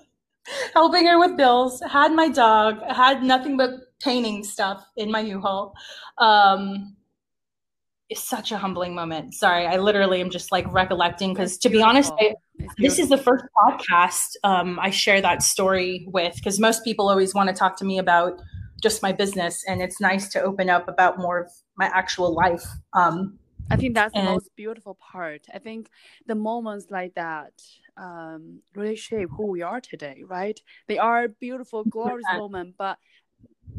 [0.74, 1.82] helping her with bills.
[1.90, 3.70] Had my dog, had nothing but
[4.02, 5.74] painting stuff in my U-Haul.
[6.18, 6.96] Um,
[8.08, 9.34] it's such a humbling moment.
[9.34, 12.34] Sorry, I literally am just like recollecting because to be honest, I,
[12.76, 17.34] this is the first podcast um, I share that story with because most people always
[17.34, 18.38] want to talk to me about
[18.82, 22.64] just my business, and it's nice to open up about more of my actual life.
[22.92, 23.38] Um,
[23.70, 25.46] I think that's and, the most beautiful part.
[25.54, 25.88] I think
[26.26, 27.52] the moments like that
[27.96, 30.60] um, really shape who we are today, right?
[30.88, 32.98] They are beautiful, glorious moments, but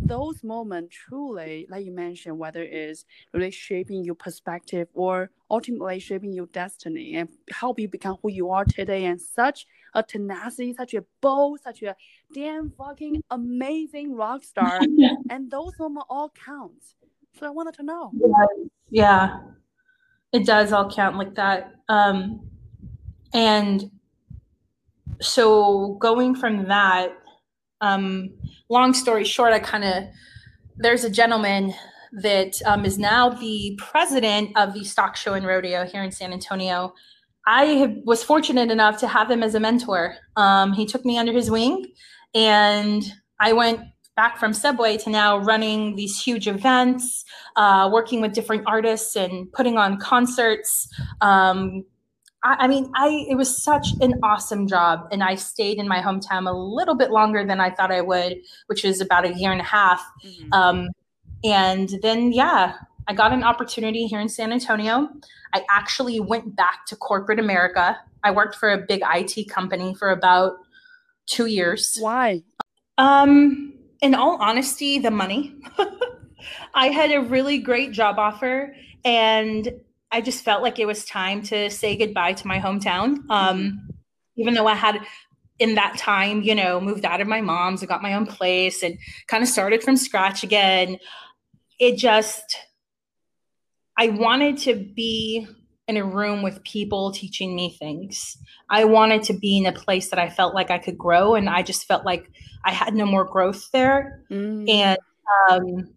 [0.06, 6.34] those moments truly, like you mentioned, whether it's really shaping your perspective or ultimately shaping
[6.34, 10.94] your destiny and help you become who you are today and such a tenacity, such
[10.94, 11.96] a bold, such a
[12.34, 14.80] damn fucking amazing rock star.
[15.30, 16.96] and those moments all count.
[17.40, 18.12] So I wanted to know.
[18.14, 19.40] Yeah, yeah.
[20.32, 21.72] It does all count like that.
[21.90, 22.42] Um
[23.34, 23.90] and
[25.22, 27.18] so going from that
[27.84, 28.30] um,
[28.70, 30.04] long story short, I kind of
[30.78, 31.74] there's a gentleman
[32.22, 36.32] that um, is now the president of the stock show and rodeo here in San
[36.32, 36.94] Antonio.
[37.46, 40.16] I have, was fortunate enough to have him as a mentor.
[40.36, 41.86] Um, he took me under his wing,
[42.34, 43.04] and
[43.40, 43.82] I went
[44.16, 49.52] back from Subway to now running these huge events, uh, working with different artists and
[49.52, 50.88] putting on concerts,
[51.22, 51.84] um,
[52.44, 56.00] I, I mean, I it was such an awesome job, and I stayed in my
[56.00, 59.52] hometown a little bit longer than I thought I would, which was about a year
[59.52, 60.04] and a half.
[60.26, 60.54] Mm-hmm.
[60.54, 60.90] Um,
[61.44, 62.76] and then, yeah,
[63.08, 65.10] I got an opportunity here in San Antonio.
[65.54, 67.98] I actually went back to corporate America.
[68.24, 70.54] I worked for a big IT company for about
[71.26, 71.98] two years.
[72.00, 72.44] Why?
[72.98, 75.56] Um, in all honesty, the money.
[76.74, 78.76] I had a really great job offer,
[79.06, 79.72] and
[80.14, 83.28] I just felt like it was time to say goodbye to my hometown.
[83.32, 83.90] Um,
[84.38, 85.00] even though I had
[85.58, 88.84] in that time, you know, moved out of my mom's and got my own place
[88.84, 88.98] and
[89.28, 91.00] kind of started from scratch again.
[91.80, 92.58] It just,
[93.98, 95.48] I wanted to be
[95.88, 98.38] in a room with people teaching me things.
[98.70, 101.50] I wanted to be in a place that I felt like I could grow, and
[101.50, 102.30] I just felt like
[102.64, 104.24] I had no more growth there.
[104.30, 104.70] Mm.
[104.70, 105.00] And
[105.50, 105.90] um,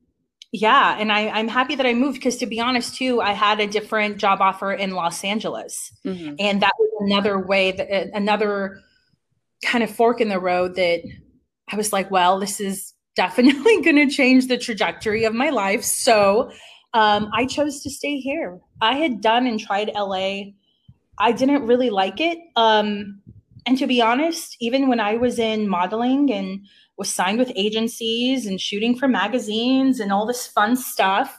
[0.56, 3.60] yeah, and I, I'm happy that I moved because to be honest, too, I had
[3.60, 6.34] a different job offer in Los Angeles, mm-hmm.
[6.38, 8.80] and that was another way that uh, another
[9.62, 11.02] kind of fork in the road that
[11.70, 15.82] I was like, well, this is definitely going to change the trajectory of my life.
[15.82, 16.50] So
[16.92, 18.58] um, I chose to stay here.
[18.80, 20.52] I had done and tried LA.
[21.18, 22.38] I didn't really like it.
[22.56, 23.22] Um,
[23.66, 26.66] and to be honest, even when I was in modeling and
[26.96, 31.38] was signed with agencies and shooting for magazines and all this fun stuff.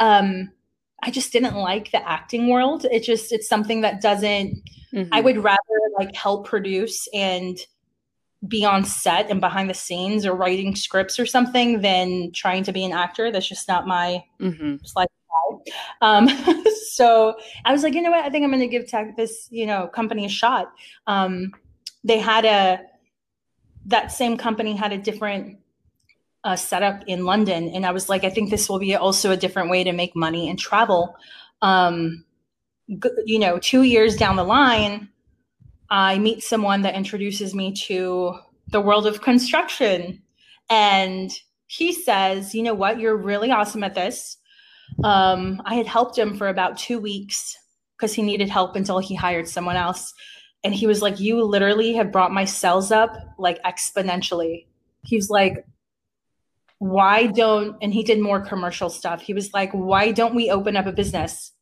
[0.00, 0.50] Um,
[1.02, 2.86] I just didn't like the acting world.
[2.90, 4.62] It just it's something that doesn't.
[4.92, 5.12] Mm-hmm.
[5.12, 5.58] I would rather
[5.98, 7.58] like help produce and
[8.46, 12.72] be on set and behind the scenes or writing scripts or something than trying to
[12.72, 13.30] be an actor.
[13.30, 14.76] That's just not my mm-hmm.
[16.00, 16.28] um,
[16.92, 18.24] so I was like, you know what?
[18.24, 20.72] I think I'm going to give tech this, you know, company a shot.
[21.06, 21.52] Um,
[22.04, 22.80] they had a
[23.86, 25.58] that same company had a different
[26.44, 29.36] uh, setup in London, and I was like, I think this will be also a
[29.36, 31.16] different way to make money and travel.
[31.62, 32.24] Um,
[32.86, 35.08] you know, two years down the line,
[35.90, 40.22] I meet someone that introduces me to the world of construction,
[40.70, 41.32] and
[41.66, 43.00] he says, "You know what?
[43.00, 44.36] You're really awesome at this."
[45.02, 47.56] Um, I had helped him for about two weeks
[47.96, 50.12] because he needed help until he hired someone else
[50.64, 54.66] and he was like you literally have brought my cells up like exponentially.
[55.04, 55.64] He was like
[56.78, 59.20] why don't and he did more commercial stuff.
[59.20, 61.52] He was like why don't we open up a business?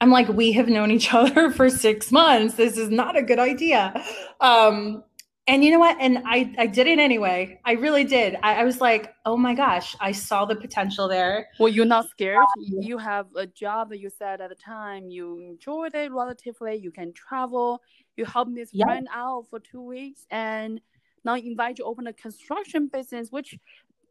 [0.00, 2.54] I'm like we have known each other for six months.
[2.54, 3.94] This is not a good idea.
[4.40, 5.04] Um
[5.48, 5.96] and you know what?
[6.00, 7.60] And i i did it anyway.
[7.64, 8.36] I really did.
[8.42, 11.48] I, I was like oh my gosh i saw the potential there.
[11.58, 12.44] Well you're not scared.
[12.58, 15.08] You have a job that you said at the time.
[15.08, 16.76] You enjoyed it relatively.
[16.76, 17.80] You can travel
[18.16, 18.86] you help this yep.
[18.86, 20.80] friend out for two weeks and
[21.24, 23.56] now invite you to open a construction business, which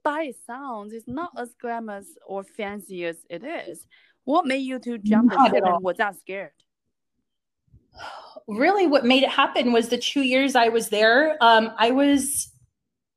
[0.04, 3.86] by it sounds is not as glamorous or fancy as it is.
[4.24, 6.52] What made you to jump the ship and was that scared?
[8.48, 11.38] Really, what made it happen was the two years I was there.
[11.42, 12.52] Um, I was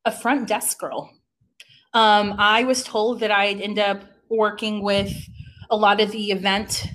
[0.05, 1.11] a front desk girl.
[1.92, 5.12] Um, I was told that I'd end up working with
[5.70, 6.88] a lot of the event,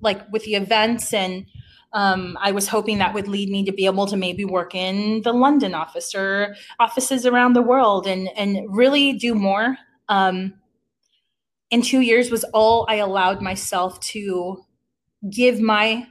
[0.00, 1.46] like with the events and
[1.94, 5.22] um, I was hoping that would lead me to be able to maybe work in
[5.22, 9.78] the London office or offices around the world and and really do more.
[10.08, 10.54] Um,
[11.82, 14.64] two years was all I allowed myself to
[15.28, 16.06] give my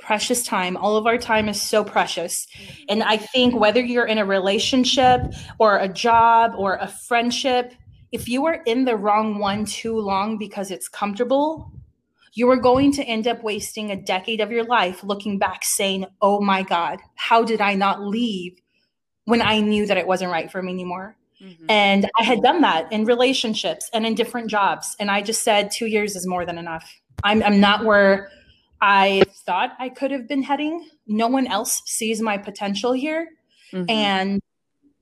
[0.00, 0.76] precious time.
[0.76, 2.46] All of our time is so precious.
[2.88, 5.20] And I think whether you're in a relationship
[5.58, 7.74] or a job or a friendship,
[8.10, 11.72] if you are in the wrong one too long because it's comfortable,
[12.38, 16.06] you are going to end up wasting a decade of your life looking back saying,
[16.22, 18.60] oh my God, how did I not leave
[19.24, 21.16] when I knew that it wasn't right for me anymore?
[21.42, 21.66] Mm-hmm.
[21.68, 24.94] And I had done that in relationships and in different jobs.
[25.00, 26.88] And I just said, two years is more than enough.
[27.24, 28.30] I'm, I'm not where
[28.80, 30.88] I thought I could have been heading.
[31.08, 33.30] No one else sees my potential here.
[33.72, 33.90] Mm-hmm.
[33.90, 34.40] And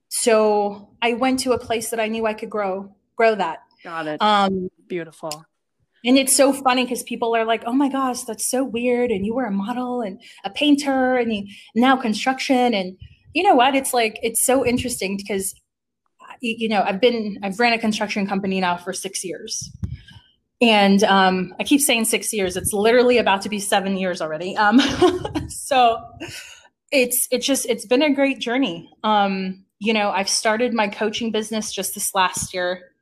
[0.08, 3.58] so I went to a place that I knew I could grow, grow that.
[3.84, 4.22] Got it.
[4.22, 5.44] Um, Beautiful.
[6.06, 9.26] And it's so funny because people are like, "Oh my gosh, that's so weird!" And
[9.26, 12.72] you were a model and a painter, and you, now construction.
[12.74, 12.96] And
[13.34, 13.74] you know what?
[13.74, 15.52] It's like it's so interesting because
[16.40, 19.68] you know I've been I've ran a construction company now for six years,
[20.60, 22.56] and um, I keep saying six years.
[22.56, 24.56] It's literally about to be seven years already.
[24.56, 24.78] Um,
[25.48, 26.00] so
[26.92, 28.88] it's it's just it's been a great journey.
[29.02, 32.92] Um, you know, I've started my coaching business just this last year.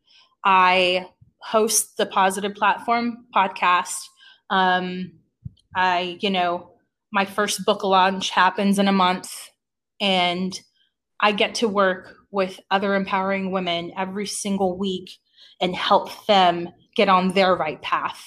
[0.44, 1.06] I
[1.44, 3.96] host the Positive Platform podcast.
[4.48, 5.12] Um,
[5.76, 6.72] I, you know,
[7.12, 9.30] my first book launch happens in a month,
[10.00, 10.59] and
[11.20, 15.11] I get to work with other empowering women every single week
[15.61, 18.22] and help them get on their right path.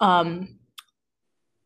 [0.00, 0.58] Um,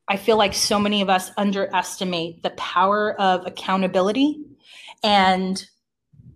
[0.09, 4.45] I feel like so many of us underestimate the power of accountability.
[5.03, 5.63] And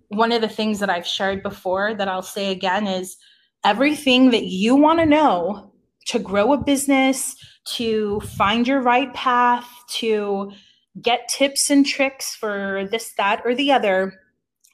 [0.08, 3.16] one of the things that I've shared before that I'll say again is
[3.64, 5.72] everything that you want to know
[6.06, 10.50] to grow a business, to find your right path, to
[11.00, 14.12] get tips and tricks for this, that, or the other,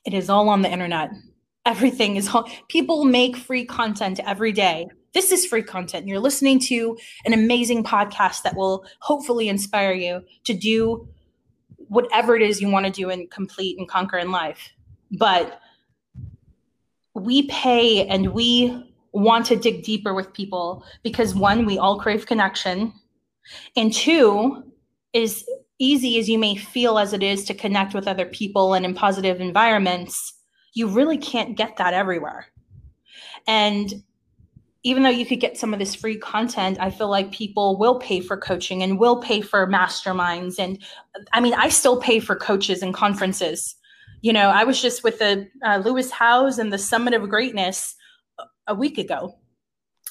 [0.04, 1.10] it is all on the internet.
[1.66, 4.86] Everything is all, people make free content every day.
[5.14, 6.06] This is free content.
[6.06, 11.08] You're listening to an amazing podcast that will hopefully inspire you to do
[11.88, 14.70] whatever it is you want to do and complete and conquer in life.
[15.10, 15.60] But
[17.16, 22.26] we pay and we want to dig deeper with people because one, we all crave
[22.26, 22.92] connection.
[23.76, 24.62] And two,
[25.12, 25.46] is
[25.78, 28.94] easy as you may feel as it is to connect with other people and in
[28.94, 30.34] positive environments,
[30.74, 32.46] you really can't get that everywhere.
[33.46, 33.94] And
[34.82, 37.98] even though you could get some of this free content, I feel like people will
[37.98, 40.58] pay for coaching and will pay for masterminds.
[40.58, 40.78] And
[41.32, 43.74] I mean, I still pay for coaches and conferences
[44.20, 47.94] you know, I was just with the uh, Lewis Howes and the Summit of Greatness
[48.66, 49.38] a week ago.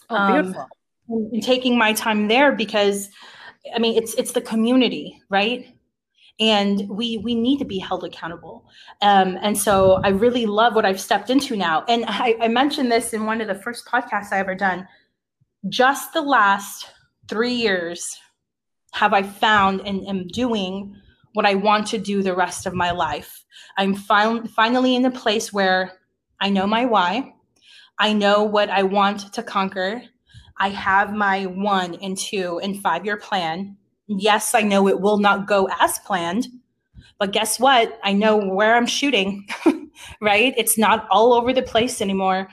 [0.09, 0.61] Oh, beautiful.
[0.61, 3.09] Um, and taking my time there because,
[3.73, 5.67] I mean, it's it's the community, right?
[6.39, 8.65] And we we need to be held accountable.
[9.01, 11.83] Um, and so I really love what I've stepped into now.
[11.87, 14.87] And I, I mentioned this in one of the first podcasts I ever done.
[15.69, 16.91] Just the last
[17.27, 18.17] three years
[18.93, 20.95] have I found and am doing
[21.35, 23.43] what I want to do the rest of my life.
[23.77, 25.91] I'm fin- finally in a place where
[26.39, 27.33] I know my why.
[27.99, 30.01] I know what I want to conquer.
[30.57, 33.75] I have my one and two and five year plan.
[34.07, 36.47] Yes, I know it will not go as planned,
[37.19, 37.99] but guess what?
[38.01, 39.45] I know where I'm shooting,
[40.21, 40.53] right?
[40.55, 42.47] It's not all over the place anymore.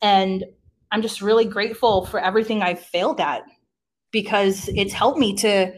[0.00, 0.44] And
[0.92, 3.42] I'm just really grateful for everything I've failed at
[4.12, 5.72] because it's helped me to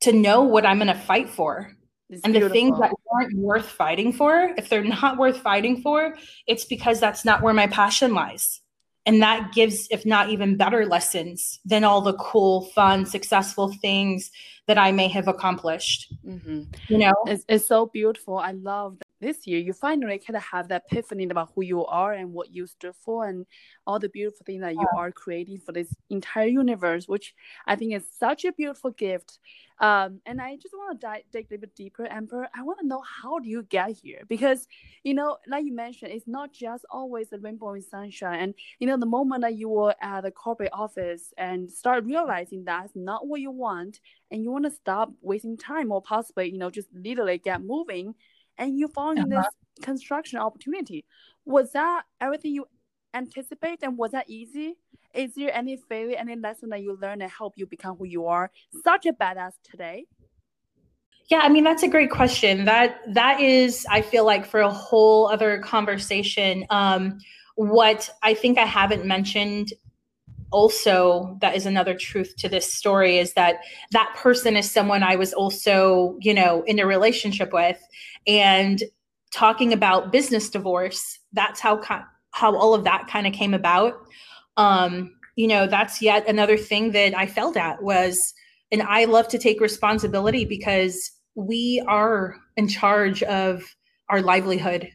[0.00, 1.76] to know what I'm going to fight for
[2.10, 2.48] it's and beautiful.
[2.48, 6.16] the things that aren't worth fighting for, if they're not worth fighting for,
[6.46, 8.60] it's because that's not where my passion lies.
[9.06, 14.30] And that gives, if not even better lessons than all the cool, fun, successful things
[14.66, 16.12] that I may have accomplished.
[16.26, 16.64] Mm-hmm.
[16.88, 18.36] You know, it's, it's so beautiful.
[18.36, 22.12] I love this year you finally kind of have that epiphany about who you are
[22.12, 23.46] and what you stood for and
[23.86, 27.34] all the beautiful things that you are creating for this entire universe which
[27.66, 29.38] i think is such a beautiful gift.
[29.80, 32.48] Um, and i just want to dive, dig a little bit deeper amber.
[32.52, 34.22] I want to know how do you get here?
[34.28, 34.66] Because
[35.04, 38.40] you know like you mentioned it's not just always a rainbow and sunshine.
[38.40, 42.64] And you know the moment that you were at the corporate office and start realizing
[42.64, 46.58] that's not what you want and you want to stop wasting time or possibly you
[46.58, 48.14] know just literally get moving
[48.58, 49.28] and you found uh-huh.
[49.28, 49.46] this
[49.84, 51.04] construction opportunity.
[51.44, 52.66] Was that everything you
[53.14, 54.74] anticipate and was that easy?
[55.14, 58.26] Is there any failure, any lesson that you learned that help you become who you
[58.26, 58.50] are,
[58.84, 60.04] such a badass today?
[61.28, 62.64] Yeah, I mean that's a great question.
[62.64, 66.64] That that is, I feel like, for a whole other conversation.
[66.70, 67.18] Um,
[67.56, 69.72] what I think I haven't mentioned
[70.50, 73.60] also that is another truth to this story is that
[73.92, 77.80] that person is someone I was also, you know, in a relationship with
[78.26, 78.82] and
[79.32, 81.80] talking about business divorce, that's how
[82.30, 83.94] how all of that kind of came about.
[84.56, 88.34] Um, you know, that's yet another thing that I felt at was
[88.70, 93.62] and I love to take responsibility because we are in charge of
[94.10, 94.90] our livelihood.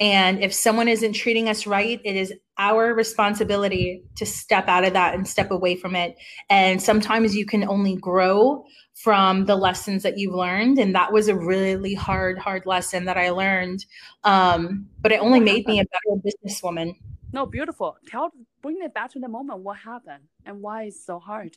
[0.00, 4.92] And if someone isn't treating us right, it is our responsibility to step out of
[4.94, 6.16] that and step away from it.
[6.50, 8.64] And sometimes you can only grow
[8.94, 10.78] from the lessons that you've learned.
[10.78, 13.84] And that was a really hard, hard lesson that I learned.
[14.24, 16.96] Um, but it only made me a better businesswoman.
[17.32, 17.96] No, beautiful.
[18.08, 18.30] Tell,
[18.62, 19.60] bring it back to the moment.
[19.60, 21.56] What happened and why it's so hard?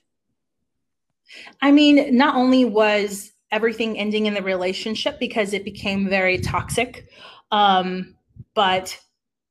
[1.61, 7.07] I mean, not only was everything ending in the relationship because it became very toxic,
[7.51, 8.15] um,
[8.57, 8.97] but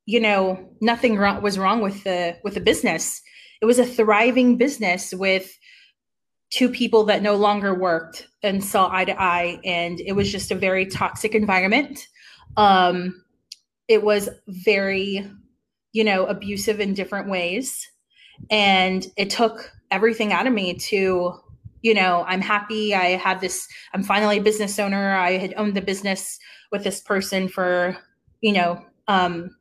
[0.05, 3.21] you know, nothing wrong, was wrong with the with the business.
[3.61, 5.57] It was a thriving business with
[6.49, 10.51] two people that no longer worked and saw eye to eye, and it was just
[10.51, 12.05] a very toxic environment.
[12.57, 13.23] Um,
[13.87, 15.25] it was very,
[15.93, 17.89] you know, abusive in different ways,
[18.51, 21.33] and it took everything out of me to
[21.83, 22.95] you know, I'm happy.
[22.95, 25.15] I had this, I'm finally a business owner.
[25.15, 26.39] I had owned the business
[26.71, 27.95] with this person for,
[28.41, 29.55] you know, um,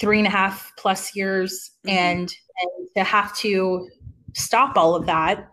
[0.00, 1.96] three and a half plus years mm-hmm.
[1.96, 3.88] and, and to have to
[4.34, 5.48] stop all of that.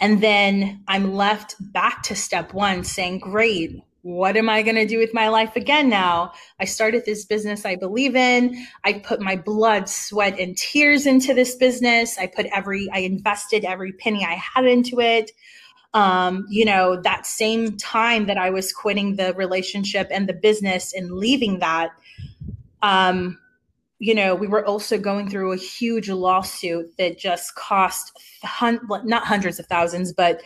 [0.00, 4.86] And then I'm left back to step one saying, great, what am I going to
[4.86, 6.32] do with my life again now?
[6.60, 8.66] I started this business I believe in.
[8.84, 12.16] I put my blood, sweat, and tears into this business.
[12.18, 15.32] I put every, I invested every penny I had into it.
[15.96, 20.92] Um, you know, that same time that I was quitting the relationship and the business
[20.92, 21.92] and leaving that,
[22.82, 23.38] um,
[23.98, 28.12] you know, we were also going through a huge lawsuit that just cost
[28.44, 30.42] hun- not hundreds of thousands, but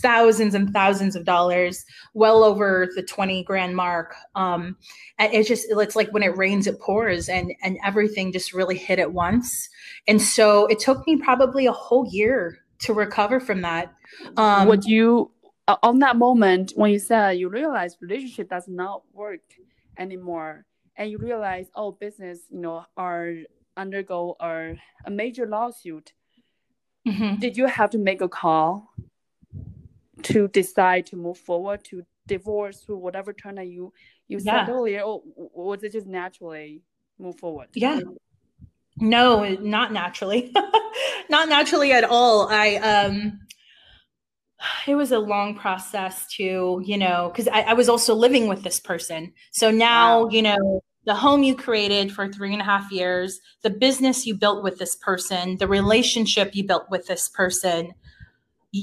[0.00, 1.84] thousands and thousands of dollars,
[2.14, 4.14] well over the 20 grand mark.
[4.34, 4.74] Um,
[5.18, 8.78] and it's just, it's like when it rains, it pours and, and everything just really
[8.78, 9.68] hit at once.
[10.08, 13.94] And so it took me probably a whole year to recover from that.
[14.36, 15.30] Um, Would you,
[15.68, 19.40] uh, on that moment when you said you realize relationship does not work
[19.98, 20.66] anymore
[20.96, 23.34] and you realize, oh, business, you know, are
[23.76, 26.12] undergo a, a major lawsuit,
[27.06, 27.36] mm-hmm.
[27.36, 28.90] did you have to make a call
[30.22, 33.92] to decide to move forward to divorce to whatever turn that you
[34.28, 34.64] you yeah.
[34.64, 36.80] said earlier or, or was it just naturally
[37.18, 38.00] move forward yeah
[38.96, 40.52] no not naturally.
[41.30, 42.48] Not naturally at all.
[42.48, 43.40] I um
[44.86, 48.62] it was a long process to you know because I, I, was also living with
[48.62, 49.32] this person.
[49.50, 50.28] So now wow.
[50.30, 54.34] you know the home you created for three and a half years the business you
[54.34, 57.92] built with this person the relationship you built with this person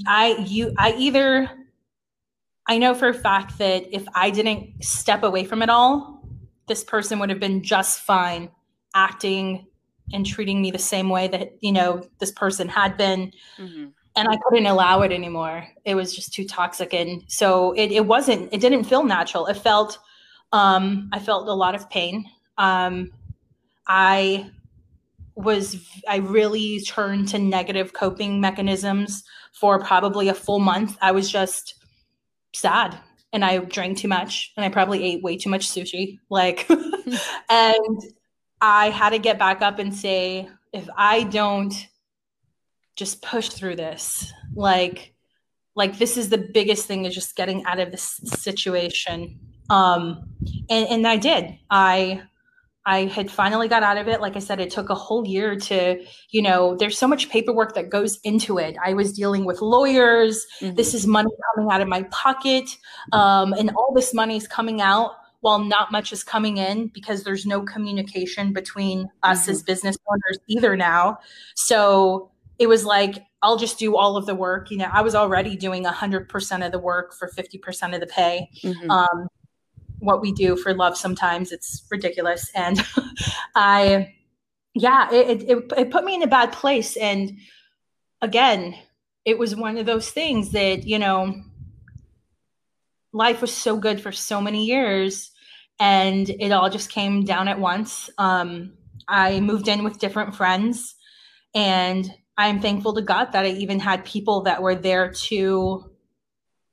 [0.08, 1.50] I you I either
[2.68, 6.24] I know for a fact that if I didn't step away from it all,
[6.68, 8.50] this person would have been just fine
[8.94, 9.68] acting
[10.14, 13.32] and treating me the same way that you know this person had been.
[13.58, 13.88] Mm-hmm.
[14.14, 15.66] And I couldn't allow it anymore.
[15.86, 16.94] It was just too toxic.
[16.94, 19.48] And so it, it wasn't, it didn't feel natural.
[19.48, 20.00] It felt,
[20.52, 22.26] um, I felt a lot of pain.
[22.58, 23.12] Um,
[23.88, 24.52] I
[25.36, 30.98] was I really turned to negative coping mechanisms for probably a full month.
[31.02, 31.76] I was just
[32.54, 32.98] sad
[33.34, 36.20] and I drank too much and I probably ate way too much sushi.
[36.30, 36.70] Like
[37.50, 38.04] and
[38.62, 41.74] I had to get back up and say if I don't
[42.96, 45.14] just push through this, like
[45.76, 49.40] like this is the biggest thing is just getting out of this situation.
[49.70, 50.30] Um
[50.70, 51.58] and and I did.
[51.70, 52.24] I
[52.86, 54.22] I had finally got out of it.
[54.22, 57.76] Like I said, it took a whole year to, you know, there's so much paperwork
[57.76, 58.76] that goes into it.
[58.84, 60.48] I was dealing with lawyers.
[60.60, 60.76] Mm-hmm.
[60.76, 62.68] This is money coming out of my pocket.
[63.12, 67.24] Um, and all this money is coming out while not much is coming in because
[67.24, 69.52] there's no communication between us mm-hmm.
[69.52, 71.18] as business owners either now.
[71.56, 74.70] So it was like, I'll just do all of the work.
[74.72, 78.50] You know, I was already doing 100% of the work for 50% of the pay.
[78.64, 78.90] Mm-hmm.
[78.90, 79.28] Um,
[80.02, 82.84] what we do for love sometimes it's ridiculous and
[83.56, 84.12] i
[84.74, 87.38] yeah it, it, it put me in a bad place and
[88.22, 88.76] again
[89.26, 91.40] it was one of those things that you know
[93.14, 95.31] life was so good for so many years
[95.82, 98.74] and it all just came down at once um,
[99.08, 100.96] i moved in with different friends
[101.54, 105.92] and i'm thankful to god that i even had people that were there to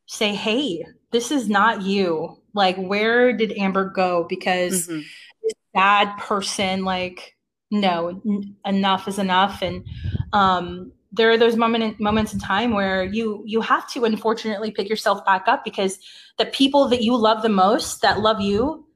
[0.06, 5.00] say hey this is not you like where did amber go because mm-hmm.
[5.42, 7.38] this bad person like
[7.70, 9.62] no, n- enough is enough.
[9.62, 9.84] And
[10.32, 14.88] um, there are those moment moments in time where you you have to unfortunately pick
[14.88, 15.98] yourself back up because
[16.38, 18.86] the people that you love the most that love you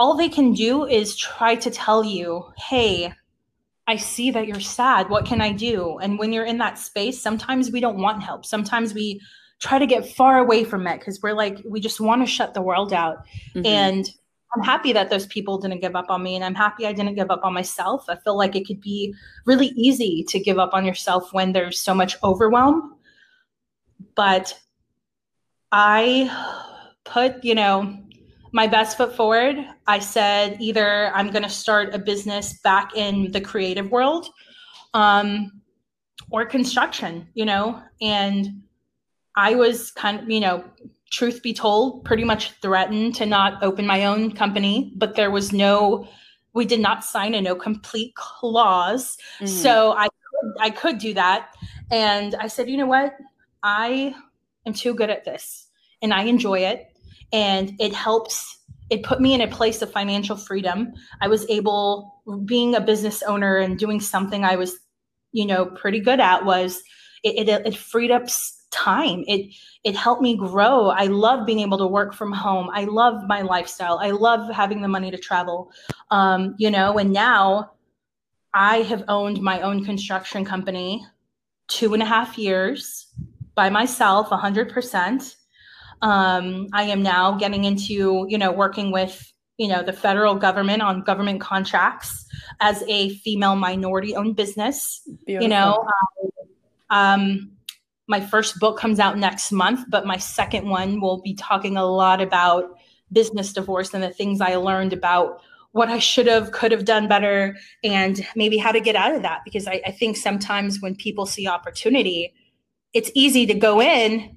[0.00, 3.12] all they can do is try to tell you hey
[3.86, 7.20] i see that you're sad what can i do and when you're in that space
[7.20, 9.20] sometimes we don't want help sometimes we
[9.60, 12.54] try to get far away from it because we're like we just want to shut
[12.54, 13.18] the world out
[13.54, 13.66] mm-hmm.
[13.66, 14.10] and
[14.56, 17.14] I'm happy that those people didn't give up on me and I'm happy I didn't
[17.14, 18.06] give up on myself.
[18.08, 19.14] I feel like it could be
[19.46, 22.96] really easy to give up on yourself when there's so much overwhelm.
[24.16, 24.58] But
[25.70, 26.28] I
[27.04, 27.96] put, you know,
[28.52, 29.56] my best foot forward.
[29.86, 34.28] I said either I'm going to start a business back in the creative world
[34.94, 35.60] um,
[36.30, 38.62] or construction, you know, and
[39.36, 40.64] I was kind of, you know,
[41.10, 45.52] truth be told, pretty much threatened to not open my own company, but there was
[45.52, 46.08] no,
[46.52, 49.16] we did not sign a non-compete clause.
[49.40, 49.48] Mm.
[49.48, 50.08] So I,
[50.60, 51.54] I could do that.
[51.90, 53.16] And I said, you know what?
[53.62, 54.14] I
[54.66, 55.68] am too good at this
[56.02, 56.89] and I enjoy it.
[57.32, 58.58] And it helps,
[58.90, 60.92] it put me in a place of financial freedom.
[61.20, 64.78] I was able, being a business owner and doing something I was,
[65.32, 66.82] you know, pretty good at was
[67.22, 68.28] it, it, it freed up
[68.70, 69.24] time.
[69.26, 70.88] It it helped me grow.
[70.88, 72.68] I love being able to work from home.
[72.72, 73.98] I love my lifestyle.
[73.98, 75.72] I love having the money to travel.
[76.10, 77.72] Um, you know, and now
[78.52, 81.06] I have owned my own construction company
[81.68, 83.06] two and a half years
[83.54, 85.34] by myself, 100%.
[86.02, 90.82] Um, I am now getting into, you know, working with, you know, the federal government
[90.82, 92.26] on government contracts
[92.60, 95.02] as a female minority owned business.
[95.26, 95.42] Beautiful.
[95.42, 95.86] You know,
[96.90, 97.50] um, um
[98.08, 101.84] my first book comes out next month, but my second one will be talking a
[101.84, 102.76] lot about
[103.12, 105.40] business divorce and the things I learned about
[105.72, 109.22] what I should have, could have done better, and maybe how to get out of
[109.22, 109.42] that.
[109.44, 112.34] Because I, I think sometimes when people see opportunity,
[112.92, 114.36] it's easy to go in,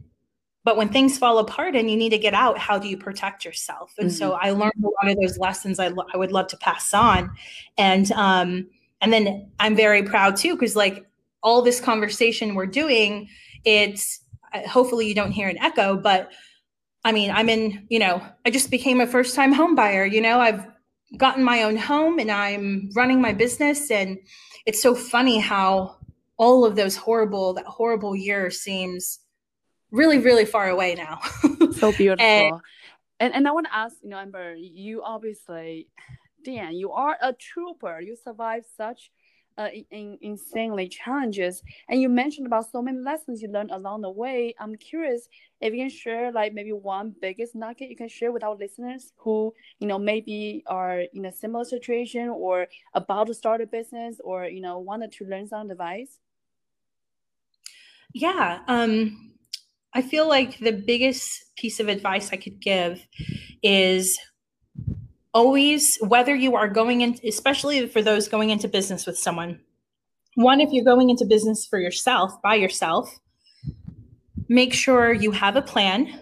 [0.64, 3.44] but when things fall apart and you need to get out, how do you protect
[3.44, 3.94] yourself?
[3.98, 4.18] And mm-hmm.
[4.18, 6.94] so I learned a lot of those lessons I, lo- I would love to pass
[6.94, 7.32] on.
[7.78, 8.68] And um,
[9.02, 11.06] and then I'm very proud too, because like
[11.42, 13.28] all this conversation we're doing
[13.66, 14.22] it's
[14.54, 16.32] uh, hopefully you don't hear an echo, but
[17.06, 20.06] I mean, I'm in, you know, I just became a first time home buyer.
[20.06, 20.66] You know, I've
[21.18, 23.92] gotten my own home and I'm running my business.
[23.92, 24.18] And
[24.66, 25.98] it's so funny how
[26.38, 29.20] all of those horrible, that horrible year seems
[29.94, 31.20] really, really far away now.
[31.72, 32.26] so beautiful.
[32.26, 32.62] and,
[33.20, 35.88] and, and I want to ask, you know, Amber, you obviously,
[36.44, 38.02] Dan, you are a trooper.
[38.02, 39.12] You survived such
[39.58, 41.62] uh, in, insanely challenges.
[41.88, 44.56] And you mentioned about so many lessons you learned along the way.
[44.60, 45.30] I'm curious
[45.62, 49.14] if you can share like maybe one biggest nugget you can share with our listeners
[49.18, 54.20] who you know maybe are in a similar situation or about to start a business
[54.24, 56.20] or you know wanted to learn some advice.
[58.14, 59.33] Yeah, um,
[59.96, 63.06] I feel like the biggest piece of advice I could give
[63.62, 64.18] is
[65.34, 69.60] always, whether you are going in, especially for those going into business with someone,
[70.36, 73.20] one, if you're going into business for yourself, by yourself,
[74.50, 76.20] make sure you have a plan.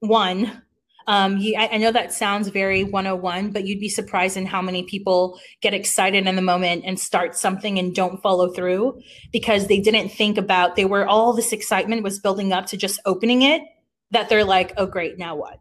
[0.00, 0.62] One,
[1.06, 4.62] um, you, I, I, know that sounds very 101, but you'd be surprised in how
[4.62, 9.00] many people get excited in the moment and start something and don't follow through
[9.32, 13.00] because they didn't think about, they were all this excitement was building up to just
[13.04, 13.62] opening it
[14.10, 15.58] that they're like, oh, great, now what?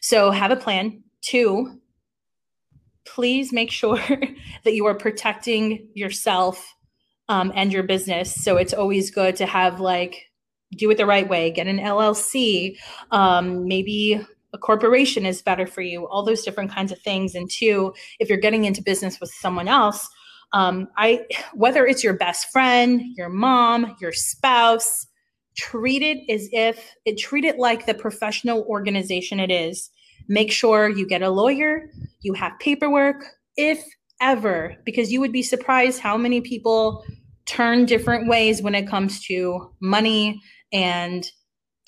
[0.00, 1.02] So have a plan.
[1.22, 1.80] Two,
[3.04, 3.98] please make sure
[4.64, 6.74] that you are protecting yourself
[7.28, 8.34] um, and your business.
[8.34, 10.26] So it's always good to have like
[10.76, 12.76] do it the right way, get an LLC,
[13.10, 17.34] um, maybe a corporation is better for you, all those different kinds of things.
[17.34, 20.08] And two, if you're getting into business with someone else,
[20.52, 25.06] um, I whether it's your best friend, your mom, your spouse,
[25.56, 29.90] treat it as if it treat it like the professional organization it is
[30.30, 31.90] Make sure you get a lawyer,
[32.20, 33.24] you have paperwork,
[33.56, 33.84] if
[34.20, 37.04] ever, because you would be surprised how many people
[37.46, 40.40] turn different ways when it comes to money
[40.72, 41.28] and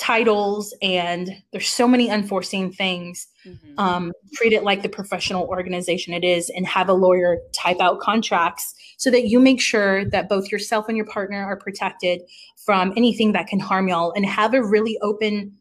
[0.02, 3.78] titles and there's so many unforeseen things mm-hmm.
[3.78, 8.00] um, treat it like the professional organization it is and have a lawyer type out
[8.00, 12.20] contracts so that you make sure that both yourself and your partner are protected
[12.66, 15.52] from anything that can harm y'all and have a really open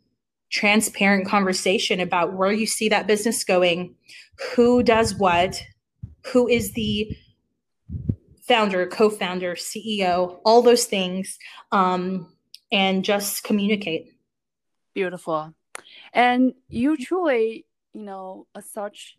[0.50, 3.94] transparent conversation about where you see that business going,
[4.56, 5.64] who does what,
[6.26, 7.16] who is the
[8.48, 11.38] founder, co founder, CEO, all those things,
[11.72, 12.28] um,
[12.72, 14.12] and just communicate.
[14.94, 15.54] Beautiful.
[16.14, 19.18] And you truly, you know, such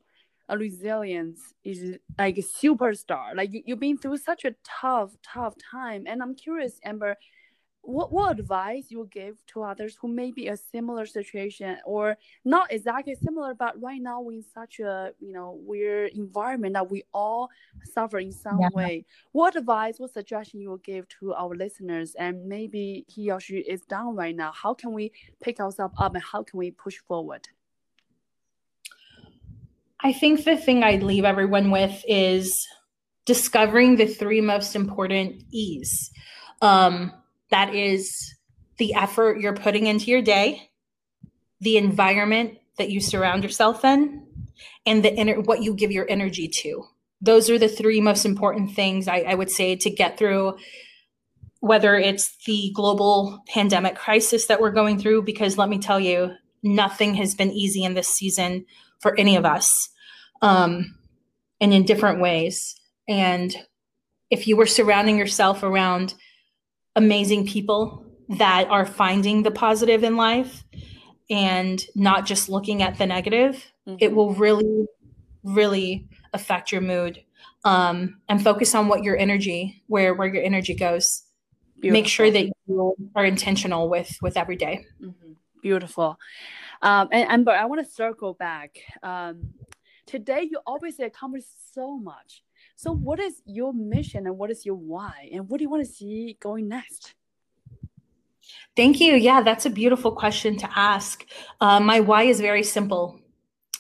[0.49, 3.35] a resilience is like a superstar.
[3.35, 6.05] Like you, you've been through such a tough, tough time.
[6.07, 7.17] And I'm curious, Amber,
[7.83, 12.73] what, what advice you give to others who may be a similar situation or not
[12.73, 17.03] exactly similar but right now we're in such a you know weird environment that we
[17.13, 17.51] all
[17.85, 18.69] suffer in some yeah.
[18.73, 19.05] way.
[19.33, 23.59] What advice what suggestion you would give to our listeners and maybe he or she
[23.59, 24.53] is down right now?
[24.53, 25.13] How can we
[25.43, 27.49] pick ourselves up and how can we push forward?
[30.01, 32.67] I think the thing i'd leave everyone with is
[33.25, 36.11] discovering the three most important e's.
[36.61, 37.13] Um,
[37.53, 38.35] that is
[38.79, 40.71] the effort you're putting into your day,
[41.61, 44.27] the environment that you surround yourself in,
[44.85, 46.85] and the ener- what you give your energy to.
[47.21, 50.57] Those are the three most important things I, I would say to get through
[51.61, 56.33] whether it's the global pandemic crisis that we're going through, because let me tell you,
[56.65, 58.67] nothing has been easy in this season
[58.99, 59.89] for any of us,
[60.41, 60.97] um,
[61.61, 62.75] and in different ways.
[63.09, 63.55] And
[64.29, 66.15] if you were surrounding yourself around
[66.97, 70.65] amazing people that are finding the positive in life
[71.31, 73.97] and not just looking at the negative, mm-hmm.
[74.01, 74.87] it will really,
[75.43, 77.23] really affect your mood.
[77.65, 81.23] Um, and focus on what your energy, where where your energy goes.
[81.79, 82.01] Beautiful.
[82.01, 84.85] Make sure that you are intentional with with every day.
[85.01, 85.33] Mm-hmm.
[85.63, 86.19] Beautiful.
[86.83, 88.79] Um, and Amber, I want to circle back.
[89.05, 89.55] Um,
[90.07, 92.43] today, you obviously accomplished so much.
[92.77, 95.29] So, what is your mission and what is your why?
[95.33, 97.15] And what do you want to see going next?
[98.77, 99.15] Thank you.
[99.15, 101.25] Yeah, that's a beautiful question to ask.
[101.61, 103.21] Uh, my why is very simple.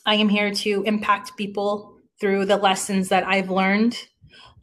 [0.05, 3.97] I am here to impact people through the lessons that I've learned.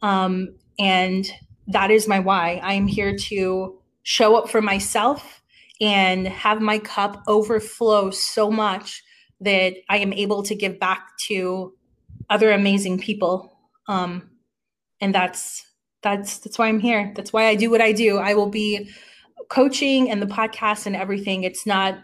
[0.02, 1.30] Um, and
[1.66, 2.60] that is my why.
[2.62, 5.42] I am here to show up for myself
[5.80, 9.02] and have my cup overflow so much
[9.40, 11.74] that I am able to give back to
[12.28, 13.58] other amazing people.
[13.90, 14.30] Um,
[15.00, 15.66] and that's
[16.02, 17.12] that's that's why I'm here.
[17.16, 18.18] That's why I do what I do.
[18.18, 18.88] I will be
[19.48, 21.42] coaching and the podcast and everything.
[21.42, 21.98] It's not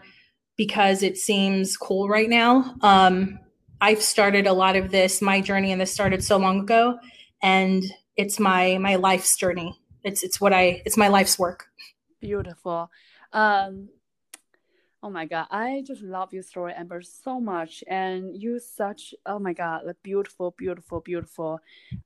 [0.57, 2.75] because it seems cool right now.
[2.81, 3.39] Um,
[3.79, 5.21] I've started a lot of this.
[5.21, 6.99] My journey and this started so long ago,
[7.41, 7.83] and
[8.17, 9.79] it's my my life's journey.
[10.03, 11.67] It's it's what I it's my life's work.
[12.19, 12.91] Beautiful.
[13.31, 13.89] Um,
[15.03, 17.83] Oh my god, I just love your story, Amber, so much.
[17.87, 21.59] And you such oh my god, a beautiful, beautiful, beautiful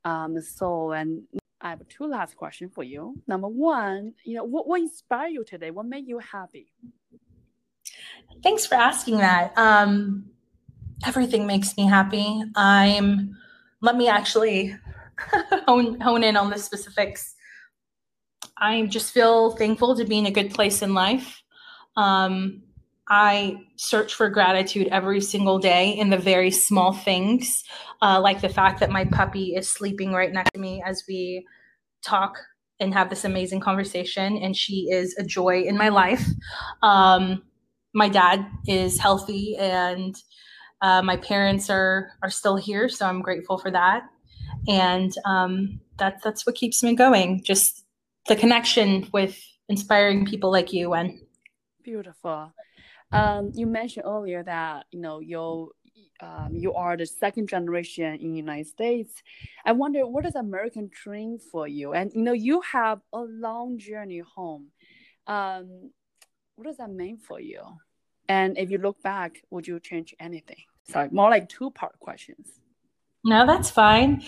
[0.03, 0.91] um soul.
[0.91, 1.23] And
[1.61, 3.15] I have two last questions for you.
[3.27, 5.71] Number one, you know, what, what inspired you today?
[5.71, 6.71] What made you happy?
[8.43, 9.57] Thanks for asking that.
[9.57, 10.25] Um
[11.05, 12.43] everything makes me happy.
[12.55, 13.37] I'm
[13.79, 14.75] let me actually
[15.67, 17.35] hone hone in on the specifics.
[18.57, 21.41] I just feel thankful to be in a good place in life.
[21.95, 22.61] Um,
[23.13, 27.61] I search for gratitude every single day in the very small things,
[28.01, 31.45] uh, like the fact that my puppy is sleeping right next to me as we
[32.01, 32.37] talk
[32.79, 36.25] and have this amazing conversation, and she is a joy in my life.
[36.83, 37.43] Um,
[37.93, 40.15] my dad is healthy, and
[40.81, 44.03] uh, my parents are are still here, so I'm grateful for that.
[44.69, 47.43] And um, that's that's what keeps me going.
[47.43, 47.83] Just
[48.29, 49.37] the connection with
[49.67, 51.19] inspiring people like you, and
[51.83, 52.53] beautiful.
[53.11, 55.71] Um, you mentioned earlier that you know you
[56.21, 59.23] um, you are the second generation in the United States.
[59.65, 61.93] I wonder what is American dream for you?
[61.93, 64.67] And you know you have a long journey home.
[65.27, 65.91] Um,
[66.55, 67.61] what does that mean for you?
[68.29, 70.63] And if you look back, would you change anything?
[70.89, 72.47] Sorry, more like two part questions.
[73.23, 74.23] No, that's fine.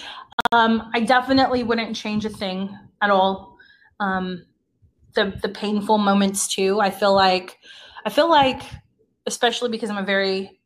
[0.51, 3.57] Um, I definitely wouldn't change a thing at all.
[3.99, 4.45] Um,
[5.15, 6.79] the the painful moments too.
[6.81, 7.59] I feel like
[8.05, 8.61] I feel like,
[9.25, 10.59] especially because I'm a very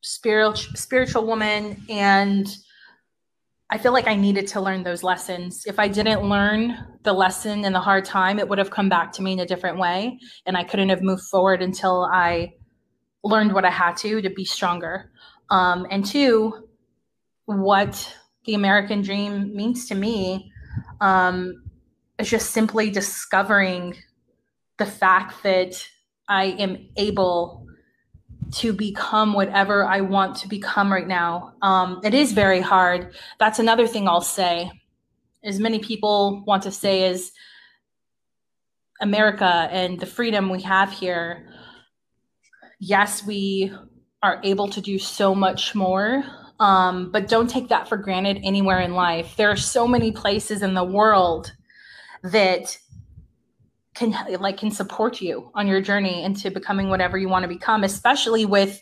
[0.00, 2.46] spiritual spiritual woman, and
[3.68, 5.64] I feel like I needed to learn those lessons.
[5.66, 9.12] If I didn't learn the lesson in the hard time, it would have come back
[9.12, 12.54] to me in a different way, and I couldn't have moved forward until I
[13.22, 15.10] learned what I had to to be stronger.
[15.50, 16.68] Um, and two,
[17.44, 18.16] what
[18.46, 20.50] the American dream means to me
[21.00, 21.64] um,
[22.18, 23.96] is just simply discovering
[24.78, 25.86] the fact that
[26.32, 27.66] I am able
[28.52, 31.52] to become whatever I want to become right now.
[31.60, 33.14] Um, it is very hard.
[33.38, 34.72] That's another thing I'll say.
[35.44, 37.32] As many people want to say is
[38.98, 41.50] America and the freedom we have here.
[42.80, 43.70] Yes, we
[44.22, 46.24] are able to do so much more,
[46.60, 49.36] um, but don't take that for granted anywhere in life.
[49.36, 51.52] There are so many places in the world
[52.22, 52.78] that
[53.94, 57.84] can like can support you on your journey into becoming whatever you want to become
[57.84, 58.80] especially with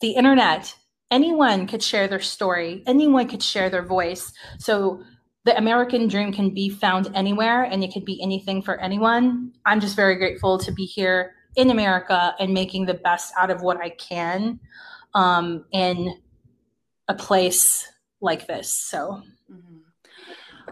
[0.00, 0.74] the internet
[1.10, 4.32] anyone could share their story, anyone could share their voice.
[4.58, 5.02] So
[5.44, 9.52] the American dream can be found anywhere and it could be anything for anyone.
[9.64, 13.62] I'm just very grateful to be here in America and making the best out of
[13.62, 14.60] what I can
[15.14, 16.14] um, in
[17.08, 17.86] a place
[18.20, 18.74] like this.
[18.74, 19.22] So.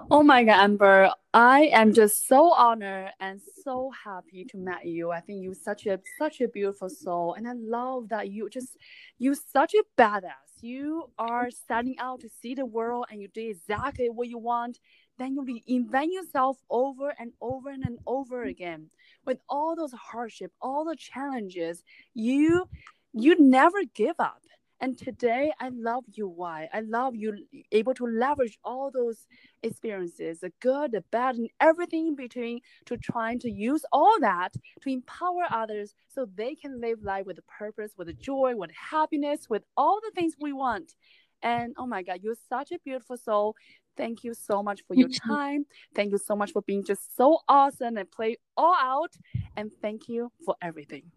[0.09, 5.11] Oh my God, Amber, I am just so honored and so happy to meet you.
[5.11, 8.76] I think you're such a such a beautiful soul, and I love that you just
[9.18, 10.62] you're such a badass.
[10.62, 14.78] You are setting out to see the world, and you do exactly what you want.
[15.18, 18.90] Then you reinvent yourself over and over and over again.
[19.24, 21.82] With all those hardship, all the challenges,
[22.14, 22.68] you
[23.12, 24.42] you never give up
[24.80, 26.28] and today, I love you.
[26.28, 26.68] Why?
[26.72, 29.26] I love you able to leverage all those
[29.62, 34.54] experiences, the good, the bad, and everything in between, to trying to use all that
[34.82, 38.70] to empower others so they can live life with a purpose, with a joy, with
[38.72, 40.94] happiness, with all the things we want.
[41.42, 43.56] And oh my God, you're such a beautiful soul.
[43.96, 45.64] Thank you so much for your time.
[45.94, 49.14] Thank you so much for being just so awesome and play all out.
[49.56, 51.10] And thank you for everything.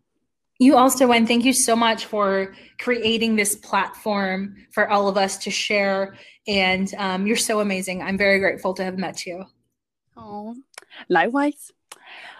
[0.59, 5.37] You also, and thank you so much for creating this platform for all of us
[5.39, 6.15] to share.
[6.47, 8.01] And um, you're so amazing.
[8.01, 9.45] I'm very grateful to have met you.
[10.17, 10.55] Oh,
[11.07, 11.71] likewise.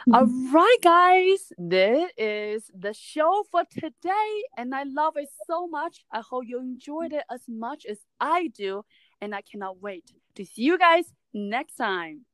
[0.08, 0.16] Mm-hmm.
[0.16, 6.04] All right, guys, this is the show for today, and I love it so much.
[6.12, 8.84] I hope you enjoyed it as much as I do,
[9.22, 12.26] and I cannot wait to see you guys next time.